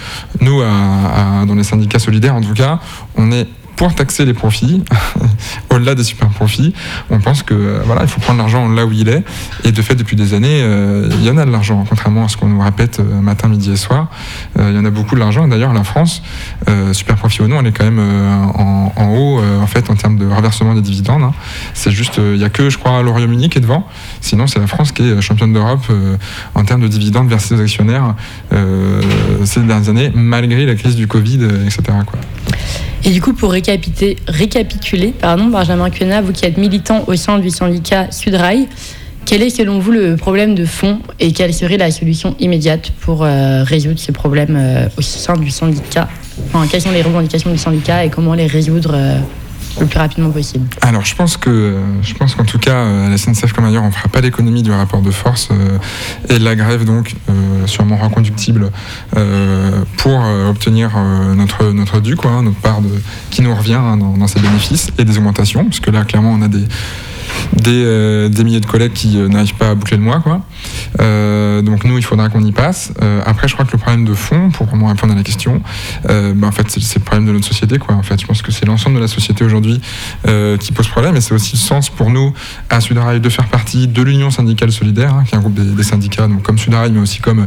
Nous, 0.41 0.61
dans 0.61 1.55
les 1.55 1.63
syndicats 1.63 1.99
solidaires, 1.99 2.35
en 2.35 2.41
tout 2.41 2.53
cas, 2.53 2.79
on 3.15 3.31
est 3.31 3.47
pour 3.75 3.93
taxer 3.93 4.25
les 4.25 4.33
profits, 4.33 4.83
au-delà 5.69 5.95
des 5.95 6.03
super 6.03 6.29
profits, 6.29 6.73
on 7.09 7.19
pense 7.19 7.43
que 7.43 7.81
voilà, 7.85 8.03
il 8.03 8.07
faut 8.07 8.21
prendre 8.21 8.39
l'argent 8.39 8.67
là 8.69 8.85
où 8.85 8.91
il 8.91 9.09
est. 9.09 9.23
Et 9.63 9.71
de 9.71 9.81
fait, 9.81 9.95
depuis 9.95 10.15
des 10.15 10.33
années, 10.33 10.61
euh, 10.61 11.09
il 11.11 11.25
y 11.25 11.29
en 11.29 11.37
a 11.37 11.45
de 11.45 11.51
l'argent, 11.51 11.83
contrairement 11.87 12.25
à 12.25 12.27
ce 12.27 12.37
qu'on 12.37 12.47
nous 12.47 12.61
répète 12.61 12.99
euh, 12.99 13.21
matin, 13.21 13.47
midi 13.47 13.71
et 13.71 13.75
soir. 13.75 14.09
Euh, 14.57 14.69
il 14.71 14.75
y 14.75 14.79
en 14.79 14.85
a 14.85 14.89
beaucoup 14.89 15.15
de 15.15 15.19
l'argent. 15.19 15.47
D'ailleurs, 15.47 15.73
la 15.73 15.83
France, 15.83 16.21
super 16.93 17.15
profit 17.15 17.41
ou 17.41 17.47
non, 17.47 17.59
elle 17.59 17.67
est 17.67 17.71
quand 17.71 17.83
même 17.83 17.99
en, 17.99 19.07
haut 19.09 19.39
en 19.39 19.67
fait 19.67 19.89
en 19.89 19.95
termes 19.95 20.17
de 20.17 20.25
reversement 20.25 20.73
des 20.73 20.81
dividendes. 20.81 21.23
hein. 21.23 21.33
C'est 21.73 21.91
juste, 21.91 22.17
il 22.17 22.39
y 22.39 22.43
a 22.43 22.49
que 22.49 22.69
je 22.69 22.77
crois 22.77 23.01
le 23.03 23.09
Royaume-Uni 23.09 23.49
qui 23.49 23.57
est 23.57 23.61
devant. 23.61 23.87
Sinon, 24.21 24.47
c'est 24.47 24.59
la 24.59 24.67
France 24.67 24.91
qui 24.91 25.03
est 25.03 25.21
championne 25.21 25.53
d'Europe 25.53 25.85
en 26.53 26.63
termes 26.63 26.81
de 26.81 26.87
dividendes 26.87 27.29
versés 27.29 27.55
aux 27.55 27.61
actionnaires 27.61 28.15
ces 29.43 29.61
dernières 29.61 29.89
années, 29.89 30.11
malgré 30.13 30.65
la 30.65 30.75
crise 30.75 30.95
du 30.95 31.07
Covid, 31.07 31.43
etc. 31.65 31.81
Quoi. 32.05 32.19
Et 33.03 33.11
du 33.11 33.21
coup, 33.21 33.33
pour 33.33 33.51
récapiter- 33.51 34.17
récapituler, 34.27 35.13
pardon, 35.19 35.45
Benjamin 35.45 35.89
Quenat, 35.89 36.21
vous 36.21 36.31
qui 36.31 36.45
êtes 36.45 36.57
militant 36.57 37.03
au 37.07 37.15
sein 37.15 37.37
du 37.39 37.49
syndicat 37.49 38.07
Sudrail, 38.11 38.67
quel 39.25 39.41
est 39.41 39.49
selon 39.49 39.79
vous 39.79 39.91
le 39.91 40.15
problème 40.17 40.53
de 40.55 40.65
fond 40.65 40.99
et 41.19 41.31
quelle 41.31 41.53
serait 41.53 41.77
la 41.77 41.89
solution 41.91 42.35
immédiate 42.39 42.91
pour 43.01 43.23
euh, 43.23 43.63
résoudre 43.63 43.99
ces 43.99 44.11
problèmes 44.11 44.55
euh, 44.59 44.87
au 44.97 45.01
sein 45.01 45.35
du 45.35 45.49
syndicat? 45.49 46.07
Enfin, 46.47 46.67
Quelles 46.69 46.81
sont 46.81 46.91
les 46.91 47.01
revendications 47.01 47.51
du 47.51 47.57
syndicat 47.57 48.05
et 48.05 48.09
comment 48.09 48.33
les 48.35 48.45
résoudre 48.47 48.91
euh, 48.93 49.17
le 49.79 49.87
plus 49.87 49.99
rapidement 49.99 50.29
possible 50.31 50.65
Alors, 50.81 51.05
je 51.05 51.15
pense 51.15 51.37
que, 51.37 51.77
je 52.01 52.13
pense 52.13 52.35
qu'en 52.35 52.45
tout 52.45 52.59
cas, 52.59 52.75
euh, 52.75 53.07
à 53.07 53.09
la 53.09 53.17
SNCF 53.17 53.53
comme 53.53 53.65
ailleurs, 53.65 53.83
on 53.83 53.91
fera 53.91 54.07
pas 54.07 54.21
l'économie 54.21 54.63
du 54.63 54.71
rapport 54.71 55.01
de 55.01 55.11
force 55.11 55.49
euh, 55.51 55.77
et 56.29 56.39
de 56.39 56.43
la 56.43 56.55
grève, 56.55 56.85
donc 56.85 57.15
euh, 57.29 57.67
sûrement 57.67 57.97
reconductible, 57.97 58.71
euh, 59.17 59.83
pour 59.97 60.23
euh, 60.23 60.49
obtenir 60.49 60.91
euh, 60.95 61.35
notre 61.35 61.71
notre 61.71 61.99
dû, 61.99 62.15
quoi, 62.15 62.31
hein, 62.31 62.43
notre 62.43 62.59
part 62.59 62.81
de 62.81 62.89
qui 63.31 63.41
nous 63.41 63.53
revient 63.53 63.73
hein, 63.73 63.97
dans, 63.97 64.17
dans 64.17 64.27
ces 64.27 64.39
bénéfices 64.39 64.91
et 64.97 65.03
des 65.03 65.17
augmentations, 65.17 65.65
parce 65.65 65.79
que 65.79 65.91
là, 65.91 66.03
clairement, 66.05 66.31
on 66.31 66.41
a 66.41 66.47
des 66.47 66.65
des, 67.53 67.83
euh, 67.85 68.29
des 68.29 68.43
milliers 68.43 68.59
de 68.59 68.65
collègues 68.65 68.93
qui 68.93 69.17
euh, 69.17 69.27
n'arrivent 69.27 69.55
pas 69.55 69.69
à 69.71 69.75
boucler 69.75 69.97
le 69.97 70.03
mois. 70.03 70.19
Quoi. 70.19 70.41
Euh, 71.01 71.61
donc 71.61 71.83
nous, 71.83 71.97
il 71.97 72.03
faudra 72.03 72.29
qu'on 72.29 72.43
y 72.43 72.51
passe. 72.51 72.93
Euh, 73.01 73.21
après, 73.25 73.47
je 73.47 73.53
crois 73.53 73.65
que 73.65 73.71
le 73.71 73.77
problème 73.77 74.05
de 74.05 74.13
fond, 74.13 74.49
pour 74.49 74.67
vraiment 74.67 74.87
répondre 74.87 75.13
à 75.13 75.15
la 75.15 75.23
question, 75.23 75.61
euh, 76.09 76.33
bah, 76.35 76.47
en 76.47 76.51
fait, 76.51 76.69
c'est 76.69 76.99
le 76.99 77.03
problème 77.03 77.25
de 77.25 77.31
notre 77.31 77.45
société. 77.45 77.77
En 77.87 78.03
fait, 78.03 78.19
je 78.19 78.25
pense 78.25 78.41
que 78.41 78.51
c'est 78.51 78.65
l'ensemble 78.65 78.95
de 78.95 79.01
la 79.01 79.07
société 79.07 79.43
aujourd'hui 79.43 79.81
qui 80.59 80.71
pose 80.71 80.87
problème, 80.87 81.15
et 81.15 81.21
c'est 81.21 81.33
aussi 81.33 81.53
le 81.53 81.59
sens 81.59 81.89
pour 81.89 82.09
nous 82.09 82.33
à 82.69 82.79
Sudarail 82.79 83.19
de 83.19 83.29
faire 83.29 83.47
partie 83.47 83.87
de 83.87 84.01
l'Union 84.01 84.31
syndicale 84.31 84.71
solidaire, 84.71 85.13
hein, 85.13 85.23
qui 85.25 85.35
est 85.35 85.37
un 85.37 85.41
groupe 85.41 85.53
des, 85.53 85.83
syndicats, 85.83 86.27
donc 86.27 86.41
comme 86.41 86.57
Sudarail, 86.57 86.91
mais 86.91 86.99
aussi 86.99 87.19
comme 87.19 87.45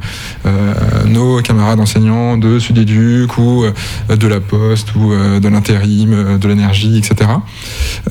nos 1.07 1.41
camarades 1.43 1.81
enseignants 1.81 2.37
de 2.37 2.59
Sudéduc 2.59 3.37
ou 3.39 3.65
de 4.09 4.29
la 4.29 4.41
Poste 4.41 4.95
ou 4.95 5.13
de 5.13 5.49
l'intérim, 5.49 6.39
de 6.39 6.49
l'énergie, 6.49 6.99
etc. 6.99 7.31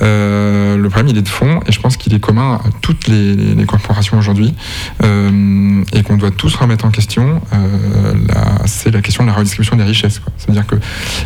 Le 0.00 0.86
problème, 0.88 1.08
il 1.08 1.18
est 1.18 1.22
de 1.22 1.28
fond, 1.28 1.60
et 1.66 1.72
je 1.72 1.80
pense 1.80 1.96
qu'il 1.96 2.14
est 2.14 2.20
commun 2.20 2.60
à 2.64 2.68
toutes 2.80 3.08
les 3.08 3.64
corporations 3.66 4.18
aujourd'hui, 4.18 4.54
euh, 5.02 5.82
et 5.92 6.02
qu'on 6.02 6.16
doit 6.16 6.30
tous 6.30 6.54
remettre 6.54 6.84
en 6.84 6.90
question. 6.90 7.40
Euh, 7.52 8.14
c'est 8.66 8.90
la 8.90 9.00
question 9.00 9.24
de 9.24 9.28
la 9.28 9.34
redistribution 9.34 9.76
des 9.76 9.84
richesses. 9.84 10.20
C'est-à-dire 10.36 10.66
que 10.66 10.76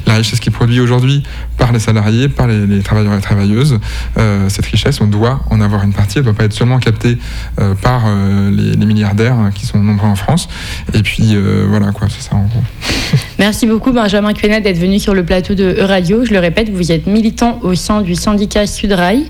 la 0.06 0.14
richesse 0.14 0.40
qui 0.40 0.48
est 0.48 0.52
produite 0.52 0.80
aujourd'hui 0.80 1.22
par 1.58 1.72
les 1.72 1.78
salariés, 1.78 2.28
par 2.28 2.46
les, 2.46 2.66
les 2.66 2.82
travailleurs 2.82 3.14
et 3.14 3.20
travailleuses, 3.20 3.78
euh, 4.18 4.48
cette 4.48 4.66
richesse, 4.66 5.00
on 5.00 5.06
doit 5.06 5.40
en 5.50 5.60
avoir 5.60 5.84
une 5.84 5.92
partie. 5.92 6.18
Elle 6.18 6.24
ne 6.24 6.30
doit 6.30 6.38
pas 6.38 6.44
être 6.44 6.52
seulement 6.52 6.78
captée 6.78 7.18
euh, 7.60 7.74
par 7.74 8.02
les, 8.50 8.72
les 8.72 8.86
milliardaires 8.86 9.34
hein, 9.34 9.50
qui 9.54 9.66
sont 9.66 9.78
nombreux 9.78 10.08
en 10.08 10.16
France. 10.16 10.48
Et 10.94 11.02
puis 11.02 11.36
voilà, 11.68 11.92
quoi, 11.92 12.08
c'est 12.08 12.22
ça 12.22 12.36
en 12.36 12.44
gros. 12.44 12.62
Merci 13.38 13.66
beaucoup 13.66 13.92
Benjamin 13.92 14.32
Quenat 14.32 14.60
d'être 14.60 14.78
venu 14.78 14.98
sur 14.98 15.14
le 15.14 15.24
plateau 15.24 15.54
de 15.54 15.64
E-Radio. 15.64 16.24
Je 16.24 16.32
le 16.32 16.38
répète, 16.38 16.70
vous 16.70 16.92
êtes 16.92 17.06
militant 17.06 17.58
au 17.62 17.74
sein 17.74 18.02
du 18.02 18.14
syndicat 18.14 18.66
Sudrail. 18.66 19.26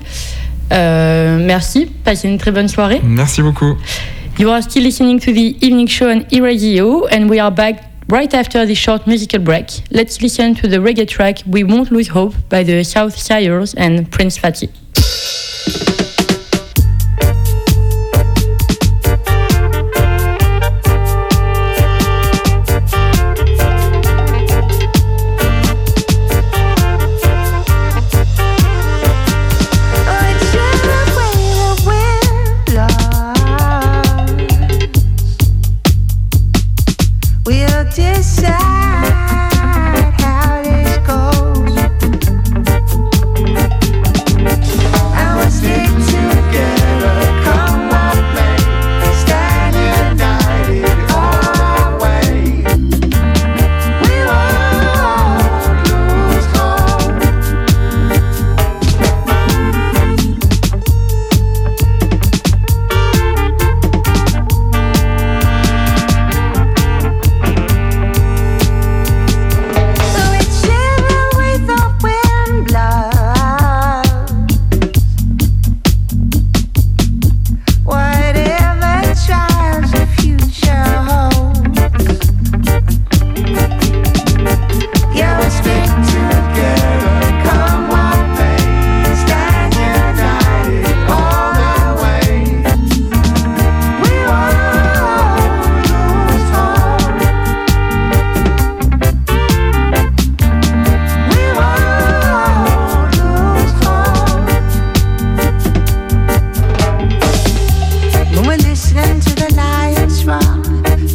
Euh, 0.71 1.39
merci, 1.45 1.89
passez 2.03 2.27
une 2.27 2.37
très 2.37 2.51
bonne 2.51 2.67
soirée. 2.67 3.01
Merci 3.03 3.41
beaucoup. 3.41 3.75
You 4.35 4.49
are 4.49 4.63
still 4.63 4.81
listening 4.81 5.19
to 5.19 5.31
the 5.31 5.55
evening 5.63 5.85
show 5.85 6.09
on 6.09 6.25
E-Radio 6.33 7.05
and 7.05 7.29
we 7.29 7.37
are 7.37 7.51
back 7.51 7.91
right 8.09 8.33
after 8.33 8.65
this 8.65 8.79
short 8.79 9.05
musical 9.05 9.39
break. 9.39 9.69
Let's 9.91 10.23
listen 10.23 10.55
to 10.55 10.67
the 10.67 10.77
reggae 10.77 11.07
track 11.07 11.37
We 11.45 11.63
Won't 11.63 11.91
Lose 11.91 12.07
Hope 12.07 12.33
by 12.49 12.63
the 12.63 12.83
South 12.83 13.15
Sires 13.15 13.75
and 13.75 14.11
Prince 14.11 14.39
Fatih. 14.39 14.71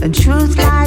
The 0.08 0.14
truth 0.14 0.56
lies. 0.56 0.77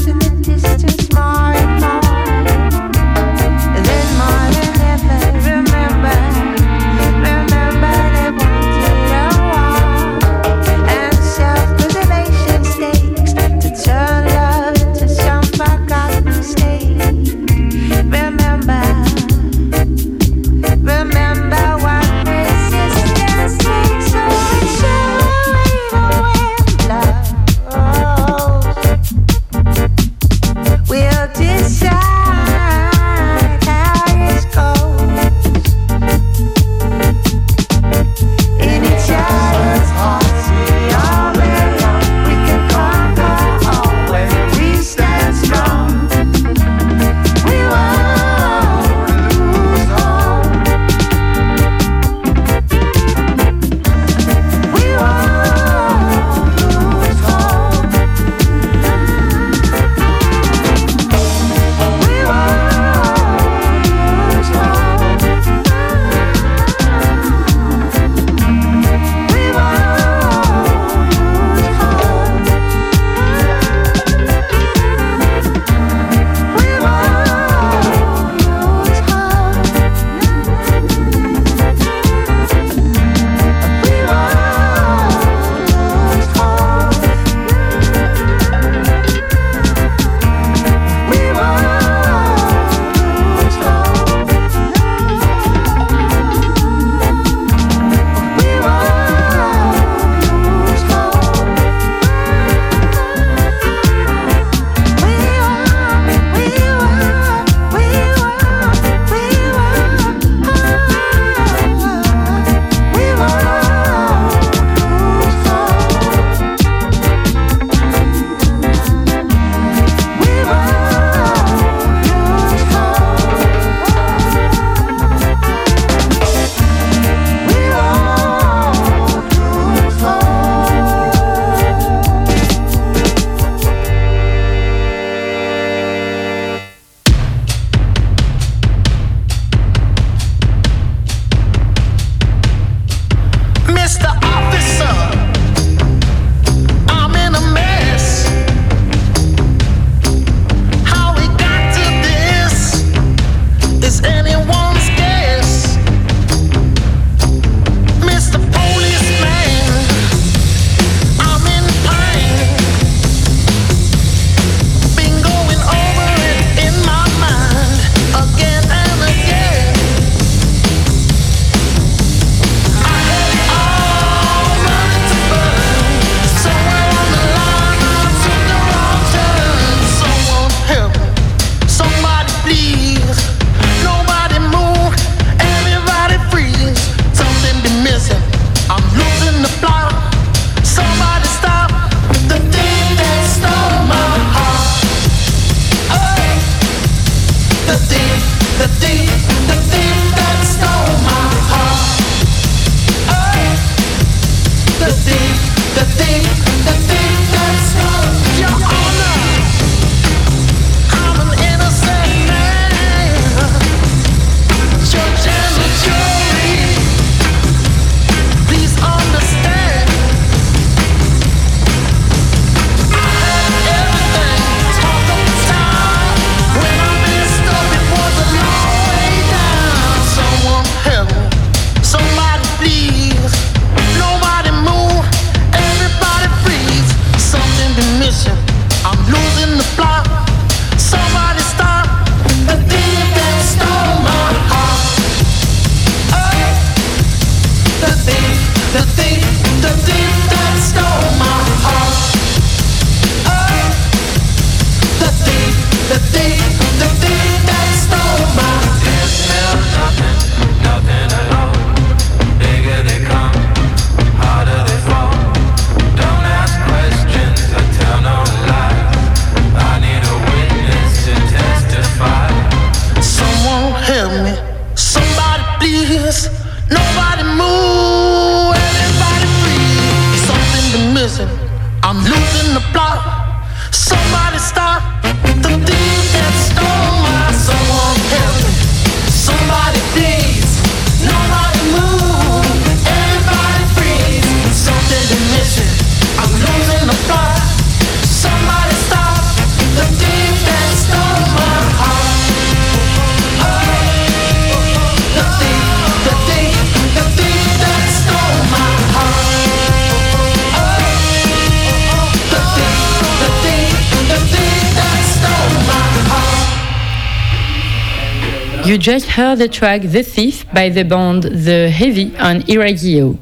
Just 318.81 319.05
heard 319.09 319.37
the 319.37 319.47
track 319.47 319.83
The 319.83 320.01
Thief 320.01 320.43
by 320.51 320.69
the 320.69 320.83
band 320.83 321.21
The 321.21 321.69
Heavy 321.69 322.17
on 322.17 322.41
Iragio. 322.47 323.21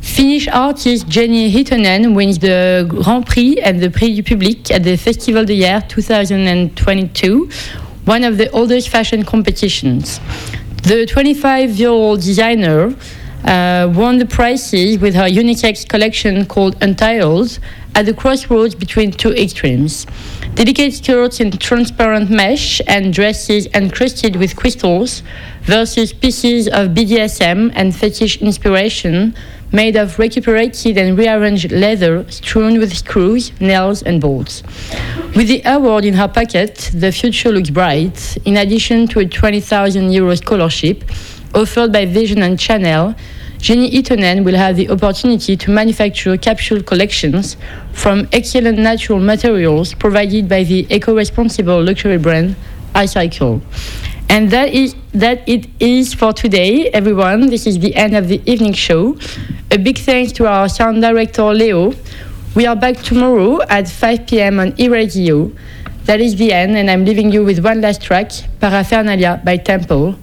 Finnish 0.00 0.46
artist 0.46 1.08
Jenny 1.08 1.52
Hitonen 1.52 2.14
wins 2.14 2.38
the 2.38 2.86
Grand 2.88 3.26
Prix 3.26 3.58
and 3.60 3.80
the 3.80 3.90
Prix 3.90 4.14
du 4.14 4.22
Public 4.22 4.70
at 4.70 4.84
the 4.84 4.96
Festival 4.96 5.44
de 5.44 5.54
Year 5.54 5.82
2022, 5.88 7.50
one 8.04 8.22
of 8.22 8.38
the 8.38 8.48
oldest 8.52 8.88
fashion 8.88 9.24
competitions. 9.24 10.20
The 10.84 11.06
25 11.06 11.70
year 11.76 11.88
old 11.88 12.20
designer 12.20 12.94
uh, 13.44 13.92
won 13.92 14.18
the 14.18 14.26
prizes 14.26 15.00
with 15.00 15.16
her 15.16 15.28
unisex 15.28 15.88
collection 15.88 16.46
called 16.46 16.76
Untitled 16.80 17.58
at 17.94 18.06
the 18.06 18.14
crossroads 18.14 18.74
between 18.74 19.10
two 19.10 19.32
extremes. 19.32 20.06
Delicate 20.54 20.94
skirts 20.94 21.40
in 21.40 21.50
transparent 21.52 22.30
mesh 22.30 22.80
and 22.86 23.12
dresses 23.12 23.66
encrusted 23.74 24.36
with 24.36 24.56
crystals 24.56 25.22
versus 25.62 26.12
pieces 26.12 26.68
of 26.68 26.88
BDSM 26.88 27.72
and 27.74 27.94
fetish 27.94 28.40
inspiration 28.40 29.34
made 29.72 29.96
of 29.96 30.18
recuperated 30.18 30.98
and 30.98 31.16
rearranged 31.16 31.70
leather 31.70 32.28
strewn 32.30 32.78
with 32.78 32.96
screws, 32.96 33.52
nails, 33.60 34.02
and 34.02 34.20
bolts. 34.20 34.62
With 35.36 35.48
the 35.48 35.62
award 35.64 36.04
in 36.04 36.14
her 36.14 36.28
pocket, 36.28 36.90
the 36.92 37.12
future 37.12 37.52
looks 37.52 37.70
bright. 37.70 38.36
In 38.44 38.56
addition 38.56 39.06
to 39.08 39.20
a 39.20 39.26
20,000 39.26 40.10
euro 40.12 40.34
scholarship 40.34 41.04
offered 41.54 41.92
by 41.92 42.06
Vision 42.06 42.42
and 42.42 42.60
Chanel, 42.60 43.14
Jenny 43.60 43.90
Itonen 43.90 44.42
will 44.42 44.56
have 44.56 44.76
the 44.76 44.88
opportunity 44.88 45.54
to 45.54 45.70
manufacture 45.70 46.34
capsule 46.38 46.82
collections 46.82 47.58
from 47.92 48.26
excellent 48.32 48.78
natural 48.78 49.20
materials 49.20 49.92
provided 49.92 50.48
by 50.48 50.64
the 50.64 50.86
eco-responsible 50.88 51.82
luxury 51.84 52.16
brand 52.16 52.56
iCycle. 52.94 53.60
And 54.30 54.50
that 54.50 54.72
is 54.72 54.94
that 55.12 55.46
it 55.46 55.66
is 55.78 56.14
for 56.14 56.32
today, 56.32 56.88
everyone. 56.90 57.50
This 57.50 57.66
is 57.66 57.78
the 57.78 57.94
end 57.96 58.16
of 58.16 58.28
the 58.28 58.40
evening 58.50 58.72
show. 58.72 59.18
A 59.70 59.76
big 59.76 59.98
thanks 59.98 60.32
to 60.32 60.46
our 60.46 60.68
sound 60.68 61.02
director 61.02 61.52
Leo. 61.52 61.92
We 62.54 62.64
are 62.64 62.76
back 62.76 62.96
tomorrow 62.96 63.60
at 63.68 63.88
5 63.88 64.26
p.m. 64.26 64.58
on 64.58 64.74
e-radio. 64.80 65.52
That 66.04 66.20
is 66.20 66.36
the 66.36 66.52
end, 66.52 66.76
and 66.76 66.90
I'm 66.90 67.04
leaving 67.04 67.30
you 67.30 67.44
with 67.44 67.62
one 67.62 67.82
last 67.82 68.02
track, 68.02 68.32
Paraphernalia 68.58 69.42
by 69.44 69.58
Temple. 69.58 70.16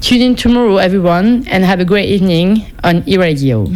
Tune 0.00 0.22
in 0.22 0.34
tomorrow, 0.34 0.78
everyone, 0.78 1.46
and 1.48 1.62
have 1.64 1.78
a 1.78 1.84
great 1.84 2.08
evening 2.08 2.64
on 2.82 3.02
e-radio. 3.06 3.66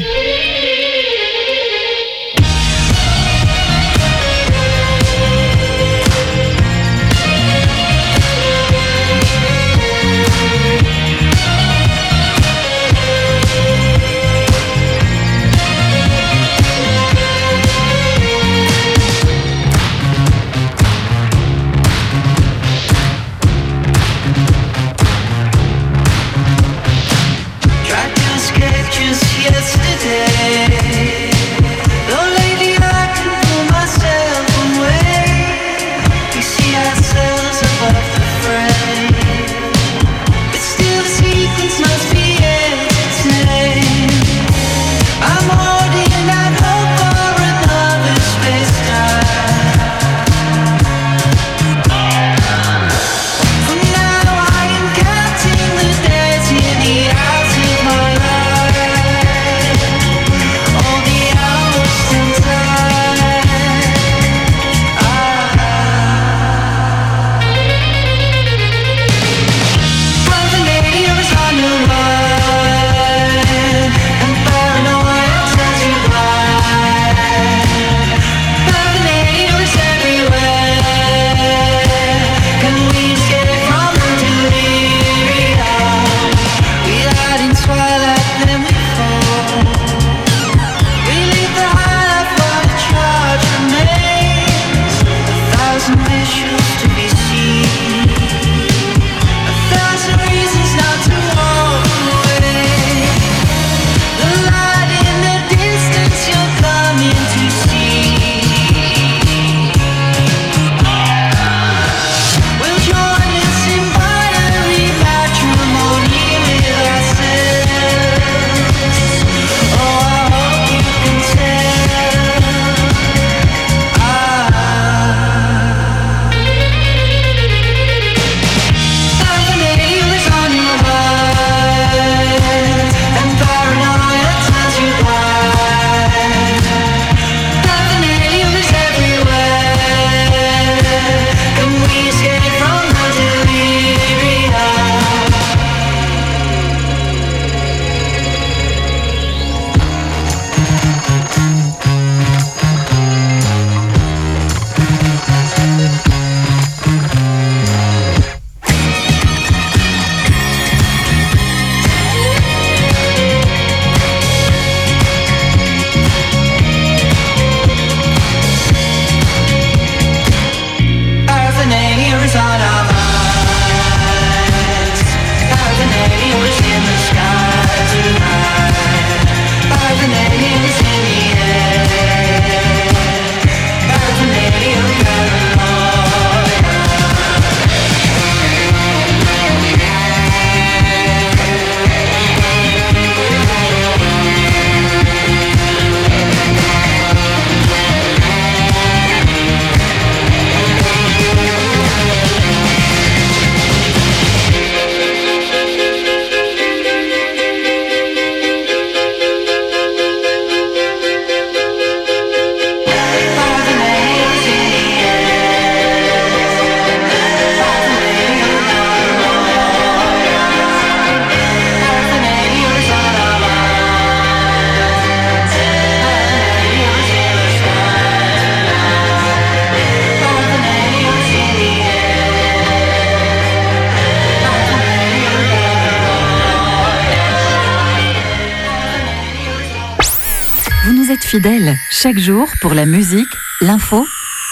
Chaque 242.04 242.18
jour 242.18 242.46
pour 242.60 242.74
la 242.74 242.84
musique, 242.84 243.30
l'info, 243.62 244.04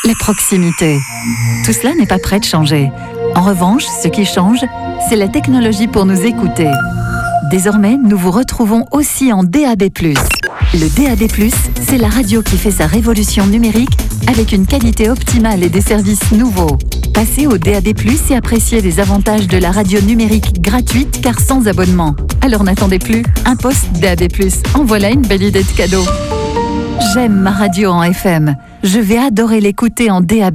la 0.07 0.15
proximité. 0.19 0.99
Tout 1.67 1.75
cela 1.75 1.95
n'est 1.95 2.07
pas 2.07 2.19
prêt 2.19 2.41
de 2.41 2.47
changer. 2.47 2.91
En 3.37 3.43
revanche, 3.43 3.85
ce 4.03 4.09
qui 4.09 4.25
change, 4.25 4.61
c'est 5.07 5.17
la 5.17 5.29
technologie 5.29 5.87
pour 5.87 6.07
nous 6.07 6.19
écouter. 6.25 6.71
Désormais, 7.51 7.99
nous 8.03 8.17
vous 8.17 8.31
retrouvons 8.31 8.87
aussi 8.91 9.35
en 9.35 9.45
DAB+. 9.45 9.91
Le 10.73 10.89
DAB+, 10.97 11.51
c'est 11.87 11.99
la 11.99 12.09
radio 12.09 12.41
qui 12.41 12.57
fait 12.57 12.71
sa 12.71 12.87
révolution 12.87 13.45
numérique 13.45 13.99
avec 14.29 14.53
une 14.53 14.65
qualité 14.65 15.11
optimale 15.11 15.63
et 15.63 15.69
des 15.69 15.83
services 15.83 16.33
nouveaux. 16.33 16.79
Passez 17.13 17.47
au 17.47 17.59
DAB+, 17.59 17.89
et 18.31 18.35
appréciez 18.35 18.81
les 18.81 18.99
avantages 18.99 19.47
de 19.47 19.59
la 19.59 19.73
radio 19.73 20.01
numérique 20.01 20.63
gratuite 20.63 21.21
car 21.21 21.39
sans 21.39 21.69
abonnement. 21.69 22.17
Alors 22.41 22.65
n'attendez 22.65 22.99
plus, 22.99 23.23
un 23.45 23.57
poste 23.57 23.93
DAB+. 24.01 24.23
En 24.73 24.85
voilà 24.85 25.11
une 25.11 25.27
belle 25.27 25.43
idée 25.43 25.65
de 25.65 25.77
cadeau. 25.77 26.07
J'aime 27.11 27.35
ma 27.35 27.51
radio 27.51 27.91
en 27.91 28.03
FM. 28.03 28.57
Je 28.83 28.99
vais 29.01 29.19
adorer 29.19 29.61
l'écouter 29.61 30.11
en 30.11 30.21
DAB+. 30.21 30.51